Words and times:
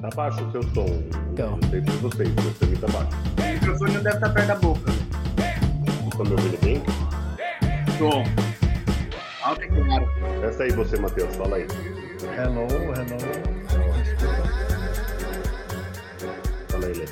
Tá 0.00 0.10
baixo 0.14 0.44
o 0.44 0.52
seu 0.52 0.62
som. 0.74 0.86
Então. 1.32 1.58
Não 1.62 1.70
sei 1.70 1.82
se 1.82 1.90
vocês, 1.98 2.28
mas 2.36 2.56
pra 2.58 2.68
mim 2.68 2.76
tá 2.76 2.86
baixo. 2.88 3.10
O 3.38 3.54
microfone 3.54 3.94
não 3.94 4.02
deve 4.02 4.16
estar 4.16 4.30
perto 4.30 4.46
da 4.46 4.54
boca. 4.56 4.92
Tá 6.16 6.24
me 6.24 6.30
ouvindo 6.30 6.60
bem? 6.60 6.82
Tom. 7.98 8.24
Alto 9.42 9.62
e 9.62 9.68
claro. 9.68 10.08
Essa 10.44 10.64
aí 10.64 10.72
você, 10.72 10.98
Matheus, 10.98 11.34
fala 11.36 11.56
aí. 11.56 11.66
Hello, 12.36 12.66
hello. 12.70 13.18
Fala 16.68 16.86
aí, 16.86 16.92
Lê. 16.94 17.04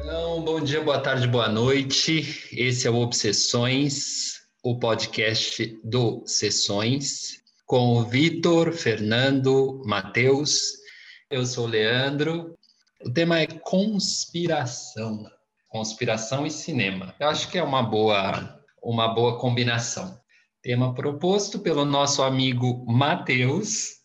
Então, 0.00 0.42
bom 0.42 0.60
dia, 0.60 0.82
boa 0.82 1.00
tarde, 1.00 1.26
boa 1.26 1.48
noite. 1.48 2.48
Esse 2.52 2.86
é 2.86 2.90
o 2.90 2.96
Obsessões, 2.96 4.40
o 4.62 4.78
podcast 4.78 5.78
do 5.84 6.22
Sessões, 6.26 7.40
com 7.64 7.94
o 7.94 8.02
Vitor, 8.04 8.72
Fernando, 8.72 9.82
Matheus. 9.84 10.79
Eu 11.30 11.46
sou 11.46 11.66
o 11.66 11.68
Leandro. 11.68 12.58
O 13.04 13.12
tema 13.12 13.38
é 13.38 13.46
conspiração. 13.46 15.30
Conspiração 15.68 16.44
e 16.44 16.50
cinema. 16.50 17.14
Eu 17.20 17.28
acho 17.28 17.48
que 17.48 17.56
é 17.56 17.62
uma 17.62 17.84
boa, 17.84 18.60
uma 18.82 19.14
boa 19.14 19.38
combinação. 19.38 20.20
Tema 20.60 20.92
proposto 20.92 21.60
pelo 21.60 21.84
nosso 21.84 22.20
amigo 22.24 22.84
Matheus. 22.84 24.00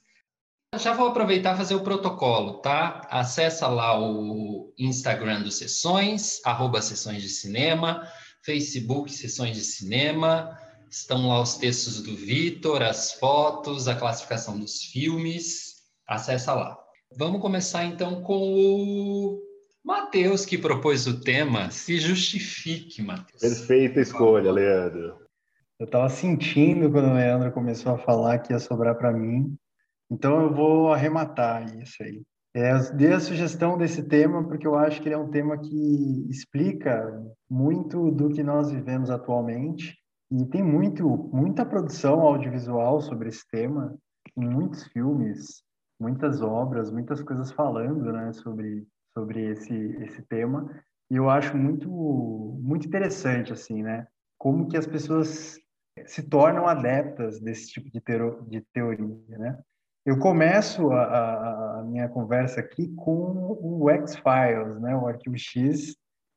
Já 0.78 0.94
vou 0.94 1.08
aproveitar 1.08 1.56
e 1.56 1.58
fazer 1.58 1.74
o 1.74 1.84
protocolo, 1.84 2.62
tá? 2.62 3.02
Acessa 3.10 3.68
lá 3.68 4.00
o 4.00 4.72
Instagram 4.78 5.42
do 5.42 5.50
Sessões, 5.50 6.40
arroba 6.46 6.80
Sessões 6.80 7.24
de 7.24 7.30
Cinema, 7.30 8.08
Facebook 8.44 9.12
Sessões 9.12 9.58
de 9.58 9.64
Cinema, 9.64 10.56
estão 10.92 11.30
lá 11.30 11.42
os 11.42 11.56
textos 11.56 12.04
do 12.04 12.16
Vitor, 12.16 12.84
as 12.84 13.14
fotos, 13.14 13.88
a 13.88 13.96
classificação 13.96 14.60
dos 14.60 14.84
filmes. 14.84 15.74
Acessa 16.08 16.54
lá. 16.54 16.85
Vamos 17.18 17.42
começar 17.42 17.86
então 17.86 18.22
com 18.22 18.54
o 18.54 19.42
Matheus, 19.84 20.46
que 20.46 20.58
propôs 20.58 21.08
o 21.08 21.22
tema. 21.22 21.70
Se 21.70 22.00
justifique, 22.00 23.02
Matheus. 23.02 23.42
Perfeita 23.42 24.02
escolha, 24.02 24.52
Leandro. 24.52 25.20
Eu 25.80 25.88
tava 25.88 26.10
sentindo 26.10 26.90
quando 26.90 27.10
o 27.10 27.14
Leandro 27.14 27.52
começou 27.52 27.94
a 27.94 27.98
falar 27.98 28.40
que 28.40 28.54
ia 28.54 28.60
sobrar 28.60 28.96
para 28.98 29.12
mim. 29.12 29.56
Então 30.10 30.42
eu 30.42 30.54
vou 30.54 30.94
arrematar 30.94 31.64
isso 31.82 32.02
aí. 32.02 32.24
É, 32.56 32.78
dei 32.94 33.12
a 33.12 33.20
sugestão 33.20 33.78
desse 33.78 34.02
tema 34.04 34.48
porque 34.48 34.66
eu 34.66 34.76
acho 34.76 35.02
que 35.02 35.10
ele 35.10 35.16
é 35.16 35.18
um 35.18 35.30
tema 35.30 35.58
que 35.58 36.26
explica 36.30 37.22
muito 37.50 38.10
do 38.12 38.30
que 38.30 38.42
nós 38.42 38.72
vivemos 38.72 39.10
atualmente 39.10 39.98
e 40.32 40.46
tem 40.46 40.64
muito, 40.64 41.06
muita 41.34 41.66
produção 41.66 42.22
audiovisual 42.22 43.02
sobre 43.02 43.28
esse 43.28 43.46
tema, 43.50 43.94
em 44.38 44.48
muitos 44.48 44.86
filmes, 44.88 45.65
muitas 46.00 46.42
obras, 46.42 46.92
muitas 46.92 47.22
coisas 47.22 47.52
falando, 47.52 48.12
né, 48.12 48.34
sobre 48.34 48.86
sobre 49.14 49.52
esse 49.52 49.74
esse 50.04 50.22
tema. 50.24 50.70
E 51.10 51.16
eu 51.16 51.30
acho 51.30 51.56
muito 51.56 51.90
muito 52.62 52.88
interessante 52.88 53.54
assim, 53.54 53.82
né, 53.84 54.08
como 54.38 54.68
que 54.68 54.78
as 54.78 54.88
pessoas 54.88 55.58
se 56.06 56.24
tornam 56.24 56.68
adeptas 56.68 57.40
desse 57.40 57.70
tipo 57.72 57.90
de, 57.90 58.02
tero, 58.02 58.46
de 58.50 58.62
teoria, 58.74 59.38
né? 59.38 59.58
Eu 60.06 60.20
começo 60.20 60.92
a, 60.92 61.80
a, 61.80 61.84
minha 61.84 62.08
conversa 62.08 62.60
aqui 62.60 62.94
com 62.96 63.58
o 63.60 63.90
X-Files, 63.90 64.80
né? 64.80 64.96
O 64.96 65.08
Arquivo 65.08 65.38
X, 65.38 65.96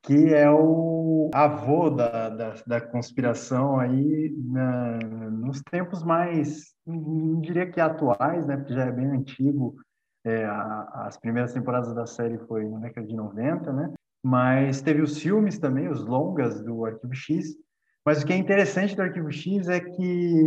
que 0.08 0.32
é 0.32 0.50
o 0.50 1.30
avô 1.34 1.90
da, 1.90 2.30
da, 2.30 2.54
da 2.66 2.80
conspiração 2.80 3.78
aí 3.78 4.34
na, 4.38 4.98
nos 5.30 5.60
tempos 5.70 6.02
mais, 6.02 6.72
não 6.86 7.42
diria 7.42 7.70
que 7.70 7.78
atuais, 7.78 8.46
né? 8.46 8.56
Porque 8.56 8.72
já 8.72 8.86
é 8.86 8.90
bem 8.90 9.04
antigo. 9.04 9.76
É, 10.24 10.46
a, 10.46 11.04
as 11.08 11.18
primeiras 11.18 11.52
temporadas 11.52 11.94
da 11.94 12.06
série 12.06 12.38
foi 12.46 12.66
na 12.70 12.78
década 12.78 13.06
de 13.06 13.14
90, 13.14 13.70
né? 13.70 13.92
Mas 14.24 14.80
teve 14.80 15.02
os 15.02 15.18
filmes 15.18 15.58
também, 15.58 15.88
os 15.88 16.02
longas 16.02 16.64
do 16.64 16.86
Arquivo 16.86 17.14
X. 17.14 17.54
Mas 18.02 18.22
o 18.22 18.26
que 18.26 18.32
é 18.32 18.36
interessante 18.38 18.96
do 18.96 19.02
Arquivo 19.02 19.30
X 19.30 19.68
é 19.68 19.78
que 19.78 20.46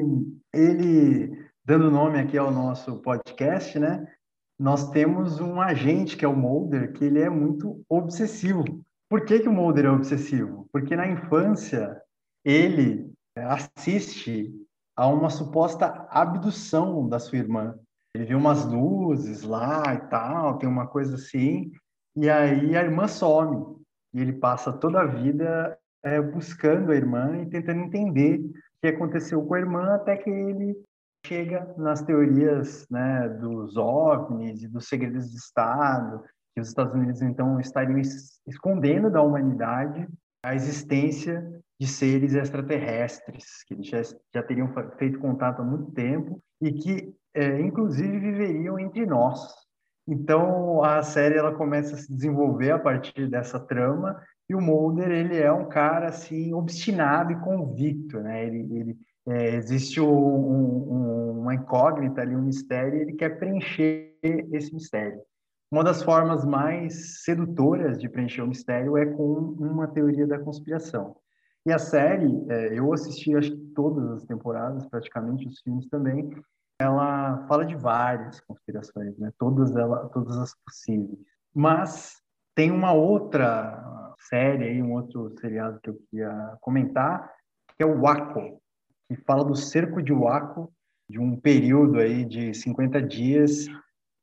ele 0.52 1.38
dando 1.64 1.92
nome 1.92 2.20
aqui 2.20 2.36
ao 2.36 2.50
nosso 2.50 3.00
podcast, 3.04 3.78
né? 3.78 4.08
Nós 4.60 4.90
temos 4.90 5.40
um 5.40 5.62
agente 5.62 6.18
que 6.18 6.26
é 6.26 6.28
o 6.28 6.36
Mulder, 6.36 6.94
que 6.94 7.06
ele 7.06 7.20
é 7.20 7.30
muito 7.30 7.86
obsessivo. 7.88 8.64
Por 9.12 9.26
que, 9.26 9.42
que 9.42 9.50
o 9.50 9.52
Mulder 9.52 9.88
é 9.88 9.90
obsessivo? 9.90 10.70
Porque 10.72 10.96
na 10.96 11.06
infância 11.06 12.02
ele 12.46 13.12
assiste 13.36 14.50
a 14.96 15.06
uma 15.06 15.30
suposta 15.30 16.08
abdução 16.10 17.10
da 17.10 17.20
sua 17.20 17.40
irmã. 17.40 17.78
Ele 18.16 18.24
viu 18.24 18.38
umas 18.38 18.64
luzes 18.66 19.44
lá 19.44 19.84
e 19.94 20.08
tal, 20.08 20.58
tem 20.58 20.70
uma 20.70 20.88
coisa 20.88 21.16
assim, 21.16 21.74
e 22.16 22.30
aí 22.30 22.74
a 22.74 22.84
irmã 22.84 23.06
some. 23.06 23.76
E 24.14 24.22
ele 24.22 24.32
passa 24.32 24.72
toda 24.72 25.02
a 25.02 25.06
vida 25.06 25.78
é, 26.06 26.22
buscando 26.22 26.94
a 26.94 26.96
irmã 26.96 27.42
e 27.42 27.50
tentando 27.50 27.82
entender 27.82 28.40
o 28.40 28.54
que 28.82 28.88
aconteceu 28.88 29.46
com 29.46 29.56
a 29.56 29.60
irmã 29.60 29.94
até 29.94 30.16
que 30.16 30.30
ele 30.30 30.74
chega 31.26 31.76
nas 31.78 32.02
teorias 32.02 32.88
né, 32.90 33.28
dos 33.28 33.76
OVNIs 33.76 34.64
e 34.64 34.70
dos 34.70 34.88
segredos 34.88 35.30
de 35.30 35.36
Estado, 35.36 36.24
que 36.54 36.62
os 36.62 36.68
Estados 36.68 36.94
Unidos 36.94 37.22
então 37.22 37.60
estariam 37.60 38.00
escondendo 38.48 39.10
da 39.10 39.22
humanidade 39.22 40.08
a 40.44 40.56
existência 40.56 41.62
de 41.80 41.88
seres 41.88 42.34
extraterrestres, 42.34 43.64
que 43.64 43.82
já, 43.84 44.02
já 44.34 44.44
teriam 44.44 44.72
feito 44.98 45.20
contato 45.20 45.62
há 45.62 45.66
muito 45.66 45.92
tempo 45.92 46.42
e 46.62 46.72
que, 46.72 47.14
é, 47.34 47.60
inclusive, 47.60 48.20
viveriam 48.20 48.78
entre 48.78 49.06
nós. 49.06 49.40
Então, 50.08 50.84
a 50.84 51.02
série 51.04 51.38
ela 51.38 51.54
começa 51.54 51.96
a 51.96 51.98
se 51.98 52.14
desenvolver 52.14 52.72
a 52.72 52.80
partir 52.80 53.28
dessa 53.28 53.60
trama 53.60 54.22
e 54.50 54.56
o 54.56 54.62
Mulder 54.62 55.10
ele 55.10 55.38
é 55.38 55.52
um 55.52 55.70
cara 55.70 56.08
assim 56.08 56.54
obstinado 56.54 57.32
e 57.32 57.40
convicto, 57.40 58.20
né? 58.20 58.46
Ele, 58.46 58.76
ele 58.76 58.98
é, 59.28 59.56
existe 59.56 60.02
um, 60.02 60.08
um, 60.08 61.40
uma 61.40 61.56
incógnita 61.56 62.22
ali, 62.22 62.36
um 62.36 62.42
mistério, 62.42 62.98
e 62.98 63.02
ele 63.02 63.14
quer 63.14 63.40
preencher 63.40 64.18
esse 64.22 64.74
mistério. 64.74 65.22
Uma 65.72 65.86
das 65.86 66.04
formas 66.04 66.44
mais 66.44 67.24
sedutoras 67.24 67.98
de 67.98 68.10
preencher 68.10 68.42
o 68.42 68.48
mistério 68.48 68.98
é 68.98 69.06
com 69.06 69.56
uma 69.58 69.88
teoria 69.88 70.28
da 70.28 70.38
conspiração. 70.38 71.16
E 71.66 71.72
a 71.72 71.80
série, 71.80 72.46
é, 72.50 72.78
eu 72.78 72.92
assisti 72.92 73.34
acho 73.34 73.52
que 73.52 73.66
todas 73.74 74.12
as 74.12 74.26
temporadas, 74.26 74.86
praticamente 74.88 75.48
os 75.48 75.62
filmes 75.62 75.88
também, 75.88 76.30
ela 76.78 77.46
fala 77.48 77.66
de 77.66 77.76
várias 77.76 78.42
conspirações, 78.42 79.18
né? 79.18 79.32
Todas 79.38 79.74
ela, 79.76 80.10
todas 80.10 80.38
as 80.38 80.54
possíveis. 80.66 81.20
Mas 81.54 82.22
tem 82.54 82.70
uma 82.70 82.92
outra 82.92 84.14
série 84.30 84.66
aí, 84.66 84.82
um 84.82 84.92
outro 84.92 85.34
seriado 85.40 85.80
que 85.80 85.90
eu 85.90 85.96
queria 86.10 86.58
comentar, 86.60 87.32
que 87.78 87.84
é 87.84 87.86
o 87.86 88.02
Waco, 88.02 88.62
que 89.08 89.16
fala 89.16 89.46
do 89.46 89.56
cerco 89.56 90.02
de 90.02 90.12
Waco, 90.12 90.70
de 91.10 91.18
um 91.18 91.40
período 91.40 92.00
aí 92.00 92.26
de 92.26 92.54
50 92.54 93.02
dias 93.02 93.68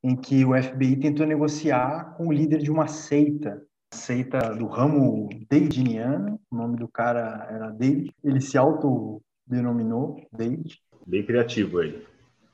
em 0.03 0.17
que 0.17 0.45
o 0.45 0.61
FBI 0.61 0.97
tentou 0.97 1.27
negociar 1.27 2.15
com 2.17 2.29
o 2.29 2.33
líder 2.33 2.59
de 2.59 2.71
uma 2.71 2.87
seita, 2.87 3.63
seita 3.93 4.55
do 4.55 4.67
ramo 4.67 5.29
davidiano, 5.51 6.41
o 6.51 6.57
nome 6.57 6.77
do 6.77 6.89
cara 6.89 7.47
era 7.51 7.71
David, 7.71 8.13
ele 8.23 8.41
se 8.41 8.57
autodenominou 8.57 10.23
David. 10.33 10.79
Bem 11.07 11.25
criativo 11.25 11.79
aí. 11.79 12.05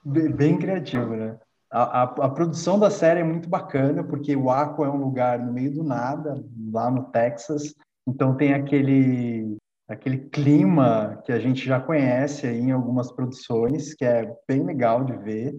Bem, 0.04 0.30
bem 0.30 0.58
criativo, 0.58 1.16
né? 1.16 1.38
A, 1.70 2.02
a, 2.02 2.02
a, 2.02 2.28
produção 2.28 2.78
da 2.78 2.88
série 2.88 3.20
é 3.20 3.24
muito 3.24 3.48
bacana, 3.48 4.04
porque 4.04 4.36
o 4.36 4.44
Waco 4.44 4.84
é 4.84 4.90
um 4.90 4.96
lugar 4.96 5.40
no 5.40 5.52
meio 5.52 5.72
do 5.72 5.82
nada, 5.82 6.44
lá 6.72 6.88
no 6.88 7.04
Texas, 7.04 7.74
então 8.06 8.36
tem 8.36 8.54
aquele 8.54 9.56
aquele 9.88 10.18
clima 10.18 11.20
que 11.24 11.32
a 11.32 11.38
gente 11.38 11.64
já 11.64 11.78
conhece 11.80 12.46
aí 12.46 12.58
em 12.58 12.72
algumas 12.72 13.12
produções, 13.12 13.94
que 13.94 14.04
é 14.04 14.32
bem 14.48 14.64
legal 14.64 15.04
de 15.04 15.16
ver. 15.18 15.54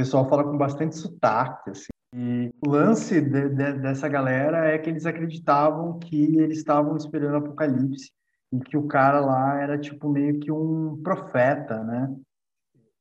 Pessoal 0.00 0.26
fala 0.30 0.44
com 0.44 0.56
bastante 0.56 0.96
sotaque, 0.96 1.68
assim. 1.68 1.90
E 2.14 2.50
o 2.66 2.70
lance 2.70 3.20
de, 3.20 3.50
de, 3.50 3.72
dessa 3.74 4.08
galera 4.08 4.66
é 4.66 4.78
que 4.78 4.88
eles 4.88 5.04
acreditavam 5.04 5.98
que 5.98 6.38
eles 6.38 6.56
estavam 6.56 6.96
esperando 6.96 7.34
o 7.34 7.36
apocalipse 7.36 8.10
e 8.50 8.58
que 8.60 8.78
o 8.78 8.86
cara 8.86 9.20
lá 9.20 9.60
era 9.60 9.78
tipo 9.78 10.08
meio 10.08 10.40
que 10.40 10.50
um 10.50 10.98
profeta, 11.02 11.84
né? 11.84 12.16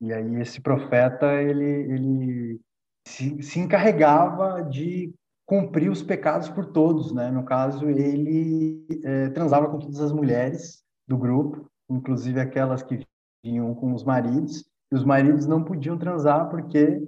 E 0.01 0.11
aí 0.11 0.41
esse 0.41 0.59
profeta 0.59 1.41
ele 1.41 1.63
ele 1.63 2.61
se, 3.07 3.41
se 3.43 3.59
encarregava 3.61 4.61
de 4.61 5.13
cumprir 5.45 5.89
os 5.89 6.03
pecados 6.03 6.49
por 6.49 6.65
todos, 6.65 7.13
né? 7.13 7.31
No 7.31 7.45
caso, 7.45 7.89
ele 7.89 8.85
é, 9.05 9.29
transava 9.29 9.69
com 9.69 9.79
todas 9.79 10.01
as 10.01 10.11
mulheres 10.11 10.83
do 11.07 11.17
grupo, 11.17 11.65
inclusive 11.89 12.41
aquelas 12.41 12.83
que 12.83 13.07
vinham 13.41 13.73
com 13.73 13.93
os 13.93 14.03
maridos, 14.03 14.69
os 14.91 15.03
maridos 15.03 15.45
não 15.45 15.63
podiam 15.63 15.97
transar 15.97 16.49
porque 16.49 17.01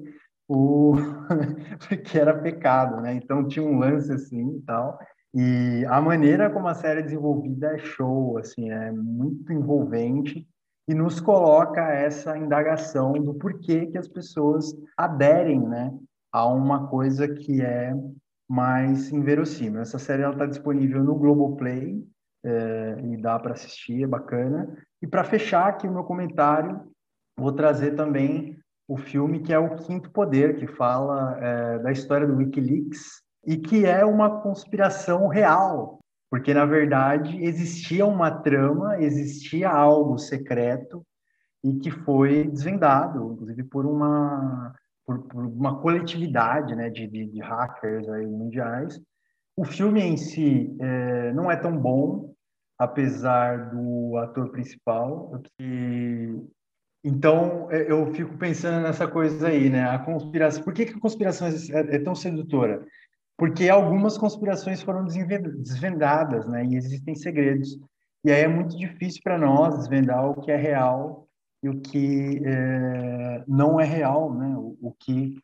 o 0.47 0.95
porque 1.87 2.17
era 2.19 2.37
pecado, 2.37 3.01
né? 3.01 3.13
Então 3.13 3.47
tinha 3.47 3.65
um 3.65 3.79
lance 3.79 4.11
assim 4.11 4.57
e 4.57 4.61
tal. 4.61 4.99
E 5.33 5.85
a 5.87 6.01
maneira 6.01 6.49
como 6.49 6.67
a 6.67 6.73
série 6.73 6.99
é 6.99 7.03
desenvolvida 7.03 7.73
é 7.73 7.77
show, 7.77 8.37
assim, 8.37 8.69
é 8.69 8.91
muito 8.91 9.53
envolvente 9.53 10.45
e 10.87 10.93
nos 10.93 11.21
coloca 11.21 11.81
essa 11.81 12.37
indagação 12.37 13.13
do 13.13 13.33
porquê 13.35 13.85
que 13.85 13.97
as 13.97 14.09
pessoas 14.09 14.73
aderem, 14.97 15.61
né, 15.61 15.97
a 16.33 16.45
uma 16.47 16.87
coisa 16.87 17.29
que 17.29 17.61
é 17.61 17.93
mais 18.49 19.09
inverossímil. 19.11 19.81
Essa 19.81 19.97
série 19.97 20.29
está 20.29 20.45
disponível 20.45 21.01
no 21.01 21.15
Globoplay 21.15 22.03
é, 22.43 23.01
e 23.05 23.17
dá 23.17 23.39
para 23.39 23.53
assistir, 23.53 24.03
é 24.03 24.07
bacana. 24.07 24.77
E 25.01 25.07
para 25.07 25.23
fechar 25.23 25.67
aqui 25.67 25.87
o 25.87 25.93
meu 25.93 26.03
comentário, 26.03 26.81
vou 27.41 27.51
trazer 27.51 27.95
também 27.95 28.57
o 28.87 28.97
filme 28.97 29.39
que 29.39 29.53
é 29.53 29.59
o 29.59 29.75
Quinto 29.77 30.11
Poder, 30.11 30.55
que 30.57 30.67
fala 30.67 31.37
é, 31.39 31.79
da 31.79 31.91
história 31.91 32.27
do 32.27 32.35
WikiLeaks 32.35 33.21
e 33.45 33.57
que 33.57 33.85
é 33.85 34.05
uma 34.05 34.41
conspiração 34.41 35.27
real, 35.27 35.99
porque 36.29 36.53
na 36.53 36.65
verdade 36.65 37.43
existia 37.43 38.05
uma 38.05 38.29
trama, 38.29 39.01
existia 39.01 39.69
algo 39.69 40.17
secreto 40.17 41.05
e 41.63 41.73
que 41.79 41.89
foi 41.89 42.43
desvendado, 42.45 43.33
inclusive 43.33 43.63
por 43.63 43.85
uma 43.85 44.73
por, 45.05 45.23
por 45.27 45.45
uma 45.45 45.79
coletividade, 45.81 46.75
né, 46.75 46.89
de, 46.89 47.07
de, 47.07 47.25
de, 47.25 47.39
hackers 47.41 48.07
aí 48.09 48.25
mundiais. 48.25 49.01
O 49.57 49.65
filme 49.65 50.01
em 50.01 50.15
si 50.15 50.75
é, 50.79 51.33
não 51.33 51.51
é 51.51 51.55
tão 51.55 51.75
bom, 51.75 52.33
apesar 52.77 53.71
do 53.71 54.17
ator 54.17 54.49
principal, 54.49 55.41
que 55.57 56.39
então, 57.03 57.67
é, 57.71 57.91
eu 57.91 58.13
fico 58.13 58.37
pensando 58.37 58.83
nessa 58.83 59.07
coisa 59.07 59.47
aí, 59.47 59.69
né? 59.69 59.83
A 59.89 59.99
conspiração. 59.99 60.63
Por 60.63 60.73
que, 60.73 60.85
que 60.85 60.93
a 60.93 60.99
conspiração 60.99 61.47
é, 61.47 61.95
é 61.95 61.99
tão 61.99 62.13
sedutora? 62.13 62.85
Porque 63.37 63.69
algumas 63.69 64.17
conspirações 64.17 64.83
foram 64.83 65.05
desvendadas, 65.05 66.47
né? 66.47 66.63
E 66.65 66.75
existem 66.75 67.15
segredos. 67.15 67.79
E 68.23 68.31
aí 68.31 68.41
é 68.41 68.47
muito 68.47 68.77
difícil 68.77 69.21
para 69.23 69.37
nós 69.37 69.79
desvendar 69.79 70.29
o 70.29 70.39
que 70.39 70.51
é 70.51 70.55
real 70.55 71.27
e 71.63 71.69
o 71.69 71.81
que 71.81 72.39
é, 72.45 73.43
não 73.47 73.79
é 73.79 73.83
real, 73.83 74.31
né? 74.33 74.55
O, 74.55 74.77
o 74.79 74.95
que 74.99 75.39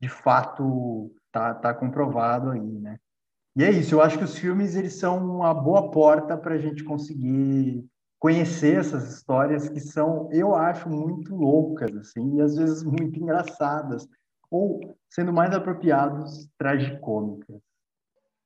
de 0.00 0.08
fato 0.08 1.14
tá, 1.30 1.54
tá 1.54 1.74
comprovado 1.74 2.50
aí, 2.50 2.60
né? 2.60 2.98
E 3.54 3.64
é 3.64 3.70
isso. 3.70 3.94
Eu 3.94 4.00
acho 4.00 4.16
que 4.16 4.24
os 4.24 4.38
filmes 4.38 4.74
eles 4.74 4.94
são 4.94 5.18
uma 5.18 5.52
boa 5.52 5.90
porta 5.90 6.38
para 6.38 6.54
a 6.54 6.58
gente 6.58 6.82
conseguir 6.84 7.84
conhecer 8.26 8.80
essas 8.80 9.14
histórias 9.14 9.68
que 9.68 9.78
são, 9.78 10.28
eu 10.32 10.52
acho, 10.52 10.88
muito 10.88 11.32
loucas, 11.32 11.94
assim, 11.96 12.38
e 12.38 12.40
às 12.40 12.56
vezes 12.56 12.82
muito 12.82 13.20
engraçadas, 13.20 14.04
ou, 14.50 14.98
sendo 15.08 15.32
mais 15.32 15.54
apropriados, 15.54 16.48
tragicômicas. 16.58 17.62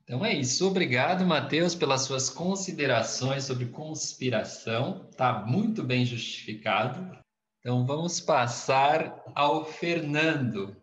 Então 0.03 0.23
é 0.23 0.35
isso. 0.35 0.69
Obrigado, 0.69 1.25
Matheus, 1.25 1.75
pelas 1.75 2.03
suas 2.03 2.29
considerações 2.29 3.45
sobre 3.45 3.71
conspiração. 3.71 5.09
Está 5.11 5.47
muito 5.47 5.83
bem 5.83 6.05
justificado. 6.05 7.19
Então 7.61 7.87
vamos 7.87 8.21
passar 8.21 9.25
ao 9.35 9.65
Fernando. 9.65 10.77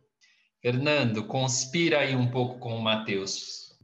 Fernando, 0.59 1.23
conspira 1.27 1.99
aí 1.99 2.15
um 2.15 2.31
pouco 2.31 2.57
com 2.57 2.75
o 2.75 2.81
Matheus. 2.81 3.77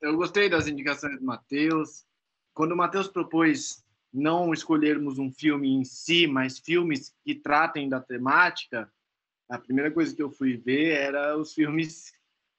Eu 0.00 0.16
gostei 0.16 0.48
das 0.48 0.66
indicações 0.68 1.18
do 1.18 1.26
Matheus. 1.26 2.06
Quando 2.54 2.72
o 2.72 2.76
Matheus 2.76 3.08
propôs 3.08 3.83
não 4.14 4.52
escolhermos 4.52 5.18
um 5.18 5.32
filme 5.32 5.68
em 5.68 5.84
si, 5.84 6.24
mas 6.28 6.60
filmes 6.60 7.12
que 7.24 7.34
tratem 7.34 7.88
da 7.88 8.00
temática, 8.00 8.88
a 9.48 9.58
primeira 9.58 9.90
coisa 9.90 10.14
que 10.14 10.22
eu 10.22 10.30
fui 10.30 10.56
ver 10.56 10.92
era 10.92 11.36
os 11.36 11.52
filmes 11.52 12.12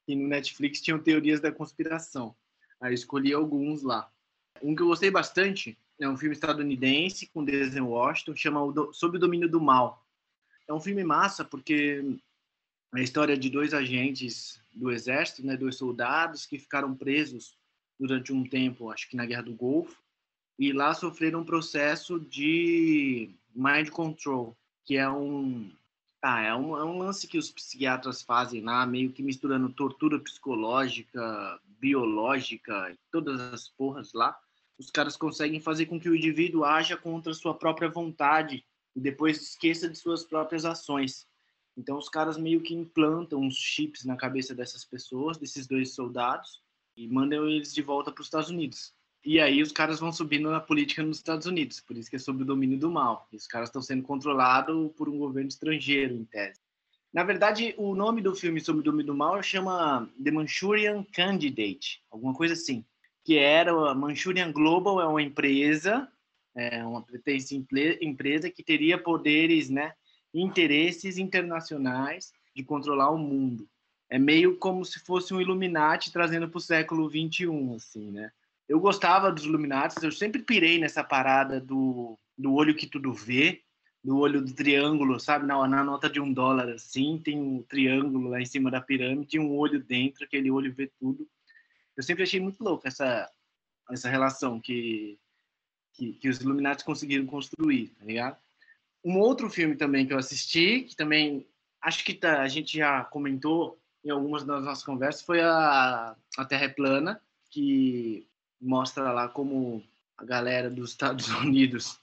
que 0.06 0.14
no 0.16 0.28
Netflix 0.28 0.82
tinham 0.82 1.00
teorias 1.00 1.40
da 1.40 1.54
conspiração. 1.54 2.36
Aí 2.82 2.94
escolhi 2.94 3.34
alguns 3.34 3.84
lá. 3.84 4.12
Um 4.62 4.76
que 4.76 4.82
eu 4.82 4.88
gostei 4.88 5.10
bastante 5.10 5.78
é 5.98 6.10
um 6.10 6.18
filme 6.18 6.36
estadunidense 6.36 7.28
com 7.28 7.44
Denzel 7.44 7.88
Washington, 7.88 8.36
chama 8.36 8.62
o 8.62 8.94
Sob 8.94 9.16
o 9.16 9.20
Domínio 9.20 9.50
do 9.50 9.62
Mal. 9.62 10.06
É 10.68 10.74
um 10.74 10.82
filme 10.82 11.06
massa 11.06 11.46
porque 11.46 12.04
é 12.94 13.00
a 13.00 13.04
história 13.04 13.38
de 13.38 13.50
dois 13.50 13.74
agentes 13.74 14.62
do 14.74 14.92
exército, 14.92 15.46
né, 15.46 15.56
dois 15.56 15.78
soldados 15.78 16.46
que 16.46 16.60
ficaram 16.60 16.94
presos 16.94 17.58
durante 17.98 18.34
um 18.34 18.44
tempo, 18.44 18.92
acho 18.92 19.10
que 19.10 19.16
na 19.16 19.26
Guerra 19.26 19.44
do 19.44 19.54
Golfo, 19.54 20.05
e 20.58 20.72
lá 20.72 20.94
sofreram 20.94 21.42
um 21.42 21.46
processo 21.46 22.20
de 22.20 23.30
mind 23.54 23.90
control, 23.90 24.56
que 24.84 24.96
é 24.96 25.10
um 25.10 25.72
ah, 26.22 26.42
é 26.42 26.56
um, 26.56 26.76
é 26.76 26.84
um 26.84 26.98
lance 26.98 27.28
que 27.28 27.38
os 27.38 27.52
psiquiatras 27.52 28.24
fazem 28.24 28.62
lá, 28.62 28.84
meio 28.84 29.12
que 29.12 29.22
misturando 29.22 29.72
tortura 29.72 30.20
psicológica, 30.20 31.60
biológica, 31.80 32.98
todas 33.12 33.40
as 33.40 33.68
porras 33.70 34.12
lá. 34.12 34.36
Os 34.76 34.90
caras 34.90 35.16
conseguem 35.16 35.60
fazer 35.60 35.86
com 35.86 36.00
que 36.00 36.10
o 36.10 36.16
indivíduo 36.16 36.66
haja 36.66 36.98
contra 36.98 37.32
sua 37.32 37.54
própria 37.54 37.90
vontade 37.90 38.66
e 38.96 39.00
depois 39.00 39.40
esqueça 39.40 39.88
de 39.88 39.98
suas 40.00 40.24
próprias 40.24 40.66
ações. 40.66 41.28
Então 41.78 41.96
os 41.96 42.10
caras 42.10 42.40
meio 42.40 42.62
que 42.62 42.74
implantam 42.74 43.42
uns 43.42 43.56
chips 43.56 44.04
na 44.04 44.16
cabeça 44.16 44.56
dessas 44.56 44.84
pessoas, 44.84 45.38
desses 45.38 45.68
dois 45.68 45.94
soldados, 45.94 46.60
e 46.98 47.08
mandam 47.08 47.48
eles 47.48 47.72
de 47.72 47.84
volta 47.84 48.12
para 48.12 48.22
os 48.22 48.28
Estados 48.28 48.50
Unidos. 48.50 48.96
E 49.26 49.40
aí 49.40 49.62
os 49.62 49.72
caras 49.72 50.00
vão 50.00 50.12
subindo 50.12 50.52
na 50.52 50.60
política 50.60 51.02
nos 51.02 51.18
Estados 51.18 51.48
Unidos, 51.48 51.80
por 51.80 51.98
isso 51.98 52.10
que 52.10 52.16
é 52.16 52.20
sob 52.20 52.44
o 52.44 52.46
domínio 52.46 52.78
do 52.78 52.92
mal. 52.92 53.28
E 53.34 53.36
os 53.36 53.48
caras 53.48 53.70
estão 53.70 53.82
sendo 53.82 54.04
controlados 54.04 54.92
por 54.96 55.10
um 55.10 55.18
governo 55.18 55.50
estrangeiro, 55.50 56.14
em 56.14 56.26
tese. 56.26 56.60
Na 57.12 57.24
verdade, 57.24 57.74
o 57.78 57.96
nome 57.96 58.22
do 58.22 58.36
filme 58.36 58.60
Sob 58.60 58.80
o 58.80 58.84
Domínio 58.84 59.14
do 59.14 59.16
Mal 59.16 59.42
chama 59.42 60.08
The 60.22 60.32
Manchurian 60.32 61.02
Candidate, 61.14 62.04
alguma 62.12 62.34
coisa 62.34 62.54
assim. 62.54 62.86
Que 63.24 63.38
era 63.38 63.72
a 63.72 63.96
Manchurian 63.96 64.52
Global, 64.52 65.00
é 65.00 65.08
uma 65.08 65.22
empresa, 65.22 66.08
é 66.54 66.86
uma 66.86 67.02
pretensa 67.02 67.56
empresa 68.02 68.52
que 68.52 68.62
teria 68.62 68.98
poderes, 68.98 69.70
né, 69.70 69.94
interesses 70.34 71.18
internacionais 71.18 72.34
de 72.54 72.64
controlar 72.64 73.10
o 73.10 73.18
mundo. 73.18 73.66
É 74.10 74.20
meio 74.20 74.58
como 74.58 74.84
se 74.84 75.00
fosse 75.00 75.34
um 75.34 75.40
Illuminati 75.40 76.12
trazendo 76.12 76.50
para 76.50 76.58
o 76.58 76.62
século 76.62 77.10
21, 77.10 77.76
assim, 77.76 78.12
né? 78.12 78.30
Eu 78.68 78.80
gostava 78.80 79.32
dos 79.32 79.46
Illuminati, 79.46 80.04
eu 80.04 80.12
sempre 80.12 80.42
pirei 80.42 80.80
nessa 80.80 81.04
parada 81.04 81.60
do, 81.62 82.18
do 82.38 82.54
olho 82.54 82.76
que 82.76 82.88
tudo 82.88 83.14
vê, 83.14 83.62
do 84.04 84.18
olho 84.18 84.42
do 84.42 84.54
triângulo, 84.54 85.20
sabe? 85.20 85.46
Na, 85.46 85.68
na 85.68 85.84
nota 85.84 86.10
de 86.10 86.20
um 86.20 86.32
dólar, 86.32 86.70
assim, 86.70 87.20
tem 87.24 87.40
um 87.40 87.64
triângulo 87.64 88.30
lá 88.30 88.42
em 88.42 88.46
cima 88.46 88.70
da 88.70 88.82
pirâmide, 88.82 89.40
um 89.40 89.56
olho 89.56 89.84
dentro, 89.84 90.24
aquele 90.24 90.52
olho 90.52 90.74
vê 90.74 90.92
tudo. 91.00 91.28
Eu 91.96 92.04
sempre 92.04 92.24
achei 92.24 92.40
muito 92.40 92.64
louco 92.64 92.88
essa, 92.88 93.30
essa 93.92 94.10
relação 94.10 94.60
que, 94.60 95.18
que, 95.94 96.14
que 96.14 96.30
os 96.30 96.40
Illuminati 96.42 96.84
conseguiram 96.84 97.26
construir, 97.26 97.90
tá 97.90 98.06
ligado? 98.06 98.38
Um 99.04 99.20
outro 99.20 99.50
filme 99.50 99.76
também 99.76 100.06
que 100.06 100.14
eu 100.14 100.18
assisti, 100.18 100.82
que 100.82 100.96
também 100.96 101.48
acho 101.82 102.04
que 102.04 102.14
tá, 102.14 102.42
a 102.42 102.48
gente 102.48 102.78
já 102.78 103.04
comentou 103.06 103.80
em 104.04 104.10
algumas 104.10 104.44
das 104.44 104.64
nossas 104.64 104.84
conversas, 104.84 105.24
foi 105.24 105.42
a, 105.42 106.16
a 106.38 106.46
Terra 106.46 106.66
é 106.66 106.70
Plana, 106.70 107.22
que 107.50 108.28
mostra 108.62 109.12
lá 109.12 109.28
como 109.28 109.84
a 110.18 110.26
galera 110.26 110.70
dos 110.70 110.92
Estados 110.92 111.28
Unidos 111.42 112.00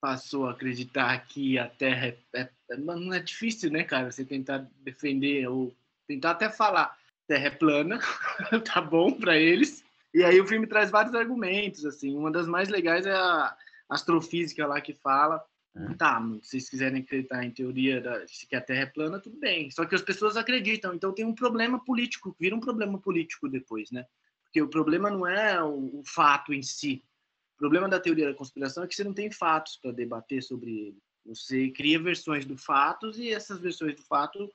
passou 0.00 0.46
a 0.46 0.50
acreditar 0.50 1.18
que 1.26 1.58
a 1.58 1.66
Terra 1.66 2.08
é, 2.08 2.18
é, 2.34 2.50
é 2.70 2.76
não 2.76 3.14
é 3.14 3.20
difícil, 3.20 3.70
né, 3.70 3.84
cara? 3.84 4.10
Você 4.10 4.24
tentar 4.24 4.68
defender 4.82 5.48
ou 5.48 5.74
tentar 6.06 6.32
até 6.32 6.50
falar 6.50 6.96
Terra 7.26 7.46
é 7.46 7.50
plana, 7.50 7.98
tá 8.70 8.80
bom 8.80 9.12
para 9.12 9.36
eles. 9.36 9.82
E 10.12 10.22
aí 10.22 10.40
o 10.40 10.46
filme 10.46 10.66
traz 10.66 10.90
vários 10.90 11.14
argumentos, 11.14 11.84
assim. 11.84 12.14
Uma 12.14 12.30
das 12.30 12.46
mais 12.46 12.68
legais 12.68 13.06
é 13.06 13.14
a 13.14 13.56
astrofísica 13.88 14.66
lá 14.66 14.80
que 14.80 14.92
fala, 14.92 15.42
é. 15.74 15.94
tá, 15.94 16.20
se 16.42 16.50
vocês 16.50 16.68
quiserem 16.68 17.02
acreditar 17.02 17.44
em 17.44 17.50
teoria 17.50 18.00
da, 18.00 18.24
que 18.48 18.54
a 18.54 18.60
Terra 18.60 18.82
é 18.82 18.86
plana, 18.86 19.18
tudo 19.18 19.38
bem. 19.38 19.70
Só 19.70 19.84
que 19.84 19.94
as 19.94 20.02
pessoas 20.02 20.36
acreditam, 20.36 20.94
então 20.94 21.12
tem 21.12 21.24
um 21.24 21.34
problema 21.34 21.82
político, 21.82 22.36
vira 22.38 22.54
um 22.54 22.60
problema 22.60 22.98
político 22.98 23.48
depois, 23.48 23.90
né? 23.90 24.04
Porque 24.54 24.62
o 24.62 24.68
problema 24.68 25.10
não 25.10 25.26
é 25.26 25.60
o, 25.60 25.98
o 25.98 26.02
fato 26.06 26.54
em 26.54 26.62
si. 26.62 27.04
O 27.56 27.58
problema 27.58 27.88
da 27.88 27.98
teoria 27.98 28.28
da 28.28 28.38
conspiração 28.38 28.84
é 28.84 28.86
que 28.86 28.94
você 28.94 29.02
não 29.02 29.12
tem 29.12 29.28
fatos 29.28 29.76
para 29.76 29.90
debater 29.90 30.40
sobre 30.44 30.70
ele. 30.70 31.02
Você 31.26 31.70
cria 31.70 32.00
versões 32.00 32.44
do 32.44 32.56
fatos 32.56 33.18
e 33.18 33.32
essas 33.32 33.58
versões 33.58 33.96
do 33.96 34.02
fato 34.02 34.48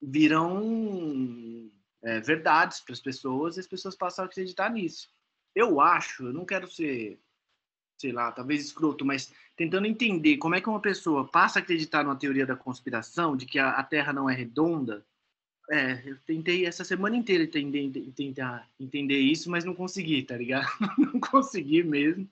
viram 0.00 1.68
é, 2.04 2.20
verdades 2.20 2.82
para 2.82 2.92
as 2.92 3.00
pessoas 3.00 3.56
e 3.56 3.60
as 3.60 3.66
pessoas 3.66 3.96
passam 3.96 4.24
a 4.24 4.28
acreditar 4.28 4.70
nisso. 4.70 5.10
Eu 5.56 5.80
acho, 5.80 6.26
eu 6.26 6.32
não 6.32 6.44
quero 6.44 6.70
ser, 6.70 7.20
sei 7.98 8.12
lá, 8.12 8.30
talvez 8.30 8.64
escroto, 8.64 9.04
mas 9.04 9.34
tentando 9.56 9.88
entender 9.88 10.36
como 10.36 10.54
é 10.54 10.60
que 10.60 10.68
uma 10.68 10.80
pessoa 10.80 11.26
passa 11.26 11.58
a 11.58 11.62
acreditar 11.62 12.04
numa 12.04 12.14
teoria 12.14 12.46
da 12.46 12.54
conspiração, 12.54 13.36
de 13.36 13.44
que 13.44 13.58
a, 13.58 13.70
a 13.70 13.82
Terra 13.82 14.12
não 14.12 14.30
é 14.30 14.34
redonda, 14.36 15.04
é, 15.70 16.02
eu 16.04 16.16
tentei 16.26 16.66
essa 16.66 16.84
semana 16.84 17.16
inteira 17.16 17.44
entender, 17.44 18.12
tentar 18.16 18.68
entender 18.78 19.18
isso, 19.18 19.50
mas 19.50 19.64
não 19.64 19.74
consegui, 19.74 20.22
tá 20.22 20.36
ligado? 20.36 20.66
não 20.98 21.20
consegui 21.20 21.82
mesmo. 21.82 22.28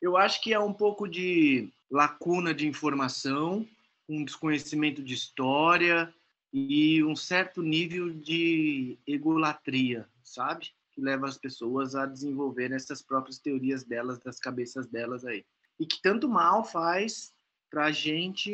Eu 0.00 0.16
acho 0.16 0.40
que 0.42 0.52
é 0.52 0.58
um 0.60 0.72
pouco 0.72 1.08
de 1.08 1.68
lacuna 1.90 2.54
de 2.54 2.66
informação, 2.66 3.66
um 4.08 4.24
desconhecimento 4.24 5.02
de 5.02 5.14
história 5.14 6.12
e 6.52 7.02
um 7.02 7.16
certo 7.16 7.62
nível 7.62 8.10
de 8.10 8.96
egolatria, 9.06 10.06
sabe? 10.22 10.70
Que 10.92 11.00
leva 11.00 11.26
as 11.26 11.36
pessoas 11.36 11.94
a 11.94 12.06
desenvolver 12.06 12.72
essas 12.72 13.02
próprias 13.02 13.38
teorias 13.38 13.82
delas, 13.82 14.18
das 14.18 14.38
cabeças 14.38 14.86
delas 14.86 15.24
aí. 15.24 15.44
E 15.80 15.86
que 15.86 16.00
tanto 16.00 16.28
mal 16.28 16.64
faz 16.64 17.32
para 17.70 17.86
a 17.86 17.92
gente 17.92 18.50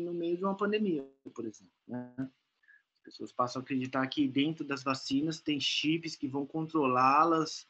no 0.00 0.12
meio 0.12 0.36
de 0.36 0.44
uma 0.44 0.56
pandemia, 0.56 1.06
por 1.34 1.44
exemplo. 1.44 1.72
Né? 1.86 2.28
Pessoas 3.08 3.32
passam 3.32 3.60
a 3.60 3.62
acreditar 3.62 4.06
que 4.06 4.28
dentro 4.28 4.64
das 4.64 4.82
vacinas 4.82 5.40
tem 5.40 5.58
chips 5.58 6.14
que 6.14 6.28
vão 6.28 6.46
controlá-las. 6.46 7.66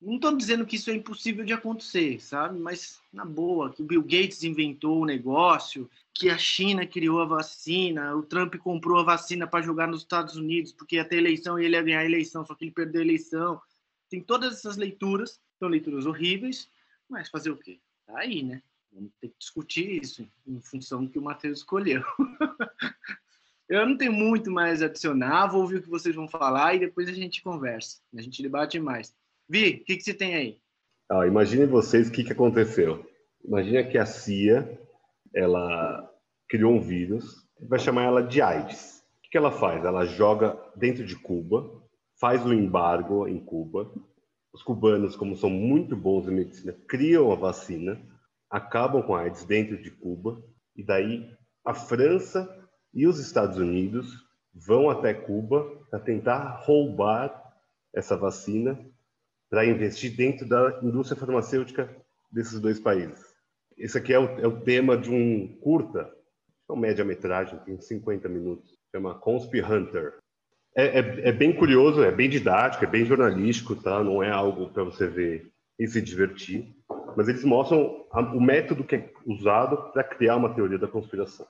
Não 0.00 0.16
estou 0.16 0.34
dizendo 0.34 0.64
que 0.64 0.76
isso 0.76 0.90
é 0.90 0.94
impossível 0.94 1.44
de 1.44 1.52
acontecer, 1.52 2.20
sabe? 2.20 2.58
Mas, 2.58 3.00
na 3.12 3.24
boa, 3.24 3.70
que 3.70 3.82
o 3.82 3.84
Bill 3.84 4.02
Gates 4.02 4.42
inventou 4.42 5.02
o 5.02 5.04
negócio, 5.04 5.90
que 6.14 6.30
a 6.30 6.38
China 6.38 6.86
criou 6.86 7.20
a 7.20 7.26
vacina, 7.26 8.16
o 8.16 8.22
Trump 8.22 8.56
comprou 8.56 8.98
a 8.98 9.04
vacina 9.04 9.46
para 9.46 9.62
jogar 9.62 9.86
nos 9.86 10.00
Estados 10.00 10.36
Unidos, 10.36 10.72
porque 10.72 10.96
ia 10.96 11.04
ter 11.04 11.18
eleição 11.18 11.58
e 11.58 11.66
ele 11.66 11.76
ia 11.76 11.82
ganhar 11.82 12.00
a 12.00 12.06
eleição, 12.06 12.44
só 12.46 12.54
que 12.54 12.64
ele 12.64 12.72
perdeu 12.72 13.02
a 13.02 13.04
eleição. 13.04 13.60
Tem 14.08 14.22
todas 14.22 14.54
essas 14.54 14.78
leituras, 14.78 15.38
são 15.58 15.68
leituras 15.68 16.06
horríveis, 16.06 16.70
mas 17.08 17.28
fazer 17.28 17.50
o 17.50 17.56
quê? 17.56 17.78
Tá 18.06 18.18
aí, 18.18 18.42
né? 18.42 18.62
Vamos 18.92 19.12
ter 19.20 19.28
que 19.28 19.38
discutir 19.38 20.02
isso 20.02 20.26
em 20.46 20.60
função 20.60 21.04
do 21.04 21.10
que 21.10 21.18
o 21.18 21.22
Matheus 21.22 21.58
escolheu. 21.58 22.02
Eu 23.70 23.86
não 23.86 23.96
tenho 23.96 24.12
muito 24.12 24.50
mais 24.50 24.82
a 24.82 24.86
adicionar, 24.86 25.46
vou 25.46 25.60
ouvir 25.60 25.76
o 25.76 25.82
que 25.82 25.88
vocês 25.88 26.12
vão 26.12 26.26
falar 26.26 26.74
e 26.74 26.80
depois 26.80 27.08
a 27.08 27.12
gente 27.12 27.40
conversa, 27.40 28.00
a 28.12 28.20
gente 28.20 28.42
debate 28.42 28.80
mais. 28.80 29.14
Vi, 29.48 29.80
o 29.82 29.84
que, 29.84 29.96
que 29.96 30.02
você 30.02 30.12
tem 30.12 30.34
aí? 30.34 30.60
Ah, 31.08 31.24
imaginem 31.24 31.66
vocês 31.66 32.08
o 32.08 32.12
que, 32.12 32.24
que 32.24 32.32
aconteceu. 32.32 33.06
Imagina 33.44 33.84
que 33.84 33.96
a 33.96 34.04
CIA 34.04 34.76
ela 35.32 36.12
criou 36.48 36.72
um 36.72 36.80
vírus, 36.80 37.46
vai 37.68 37.78
chamar 37.78 38.06
ela 38.06 38.24
de 38.24 38.42
AIDS. 38.42 39.04
O 39.24 39.30
que, 39.30 39.38
ela 39.38 39.52
faz? 39.52 39.84
Ela 39.84 40.04
joga 40.04 40.58
dentro 40.74 41.06
de 41.06 41.14
Cuba, 41.14 41.70
faz 42.18 42.44
o 42.44 42.52
embargo 42.52 43.28
em 43.28 43.38
Cuba. 43.38 43.88
Os 44.52 44.64
cubanos, 44.64 45.14
como 45.14 45.36
são 45.36 45.48
muito 45.48 45.94
bons 45.94 46.26
em 46.26 46.32
medicina, 46.32 46.76
criam 46.88 47.30
a 47.30 47.36
vacina, 47.36 48.02
acabam 48.50 49.00
com 49.00 49.14
a 49.14 49.20
AIDS 49.20 49.44
dentro 49.44 49.80
de 49.80 49.92
Cuba, 49.92 50.42
e 50.74 50.82
daí 50.82 51.24
a 51.64 51.72
França 51.72 52.59
e 52.92 53.06
os 53.06 53.18
Estados 53.18 53.58
Unidos 53.58 54.24
vão 54.54 54.90
até 54.90 55.14
Cuba 55.14 55.64
para 55.90 56.00
tentar 56.00 56.60
roubar 56.64 57.54
essa 57.94 58.16
vacina 58.16 58.78
para 59.48 59.66
investir 59.66 60.16
dentro 60.16 60.48
da 60.48 60.78
indústria 60.82 61.18
farmacêutica 61.18 61.94
desses 62.30 62.60
dois 62.60 62.78
países. 62.78 63.30
Esse 63.76 63.98
aqui 63.98 64.12
é 64.12 64.18
o, 64.18 64.24
é 64.38 64.46
o 64.46 64.60
tema 64.60 64.96
de 64.96 65.10
um 65.10 65.48
curta, 65.60 66.12
é 66.68 66.72
uma 66.72 66.82
média-metragem, 66.82 67.58
tem 67.60 67.80
50 67.80 68.28
minutos, 68.28 68.78
chama 68.92 69.14
Conspi 69.14 69.60
Hunter. 69.60 70.18
É, 70.76 71.00
é, 71.00 71.28
é, 71.28 71.32
bem 71.32 71.52
curioso, 71.52 72.02
é 72.02 72.12
bem 72.12 72.28
didático, 72.28 72.84
é 72.84 72.86
bem 72.86 73.04
jornalístico, 73.04 73.74
tá? 73.74 74.04
Não 74.04 74.22
é 74.22 74.30
algo 74.30 74.68
para 74.70 74.84
você 74.84 75.06
ver 75.06 75.50
e 75.78 75.88
se 75.88 76.00
divertir, 76.00 76.76
mas 77.16 77.26
eles 77.26 77.42
mostram 77.42 78.06
a, 78.12 78.20
o 78.20 78.40
método 78.40 78.84
que 78.84 78.96
é 78.96 79.10
usado 79.26 79.92
para 79.92 80.04
criar 80.04 80.36
uma 80.36 80.54
teoria 80.54 80.78
da 80.78 80.86
conspiração. 80.86 81.46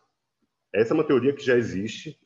Essa 0.72 0.92
é 0.92 0.94
uma 0.94 1.06
teoria 1.06 1.32
que 1.32 1.44
já 1.44 1.56
existe, 1.56 2.16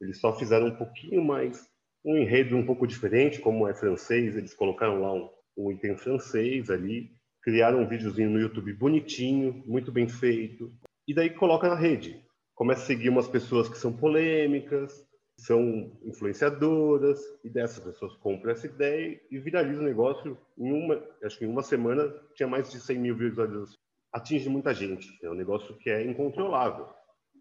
eles 0.00 0.20
só 0.20 0.36
fizeram 0.36 0.66
um 0.66 0.76
pouquinho 0.76 1.24
mais, 1.24 1.66
um 2.04 2.16
enredo 2.16 2.56
um 2.56 2.66
pouco 2.66 2.86
diferente, 2.86 3.40
como 3.40 3.66
é 3.66 3.74
francês, 3.74 4.36
eles 4.36 4.52
colocaram 4.52 5.00
lá 5.00 5.14
um, 5.14 5.30
um 5.56 5.72
item 5.72 5.96
francês 5.96 6.70
ali, 6.70 7.10
criaram 7.42 7.80
um 7.80 7.88
videozinho 7.88 8.30
no 8.30 8.40
YouTube 8.40 8.72
bonitinho, 8.74 9.62
muito 9.66 9.90
bem 9.90 10.08
feito, 10.08 10.72
e 11.08 11.14
daí 11.14 11.30
coloca 11.30 11.68
na 11.68 11.74
rede. 11.74 12.22
Começa 12.54 12.82
a 12.82 12.86
seguir 12.86 13.08
umas 13.08 13.28
pessoas 13.28 13.68
que 13.68 13.78
são 13.78 13.92
polêmicas, 13.92 15.06
são 15.38 15.98
influenciadoras, 16.04 17.20
e 17.42 17.48
dessas 17.48 17.82
pessoas 17.82 18.14
compram 18.16 18.52
essa 18.52 18.66
ideia 18.66 19.20
e 19.30 19.38
viraliza 19.38 19.80
o 19.80 19.84
negócio. 19.84 20.38
Em 20.56 20.72
uma, 20.72 21.02
acho 21.22 21.38
que 21.38 21.44
em 21.44 21.48
uma 21.48 21.62
semana 21.62 22.14
tinha 22.34 22.48
mais 22.48 22.70
de 22.70 22.78
100 22.80 22.98
mil 22.98 23.16
visualizações. 23.16 23.78
Atinge 24.12 24.48
muita 24.48 24.72
gente, 24.72 25.08
é 25.24 25.30
um 25.30 25.34
negócio 25.34 25.76
que 25.78 25.90
é 25.90 26.04
incontrolável. 26.04 26.86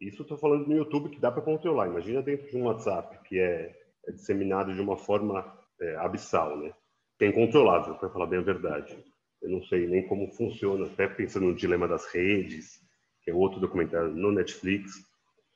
Isso 0.01 0.23
estou 0.23 0.37
falando 0.37 0.67
no 0.67 0.75
YouTube 0.75 1.09
que 1.09 1.19
dá 1.19 1.31
para 1.31 1.41
controlar. 1.41 1.87
Imagina 1.87 2.21
dentro 2.21 2.49
de 2.49 2.57
um 2.57 2.65
WhatsApp 2.65 3.19
que 3.27 3.39
é, 3.39 3.75
é 4.07 4.11
disseminado 4.11 4.73
de 4.73 4.81
uma 4.81 4.97
forma 4.97 5.57
é, 5.79 5.95
abissal, 5.97 6.57
né? 6.57 6.73
Que 7.17 7.25
é 7.25 7.27
incontrolável, 7.29 7.95
para 7.95 8.09
falar 8.09 8.25
bem 8.25 8.39
a 8.39 8.43
verdade. 8.43 8.97
Eu 9.41 9.49
não 9.49 9.61
sei 9.63 9.87
nem 9.87 10.07
como 10.07 10.31
funciona, 10.31 10.85
até 10.85 11.07
pensando 11.07 11.47
no 11.47 11.55
dilema 11.55 11.87
das 11.87 12.05
redes, 12.07 12.79
que 13.23 13.31
é 13.31 13.33
outro 13.33 13.59
documentário 13.59 14.09
no 14.09 14.31
Netflix 14.31 14.91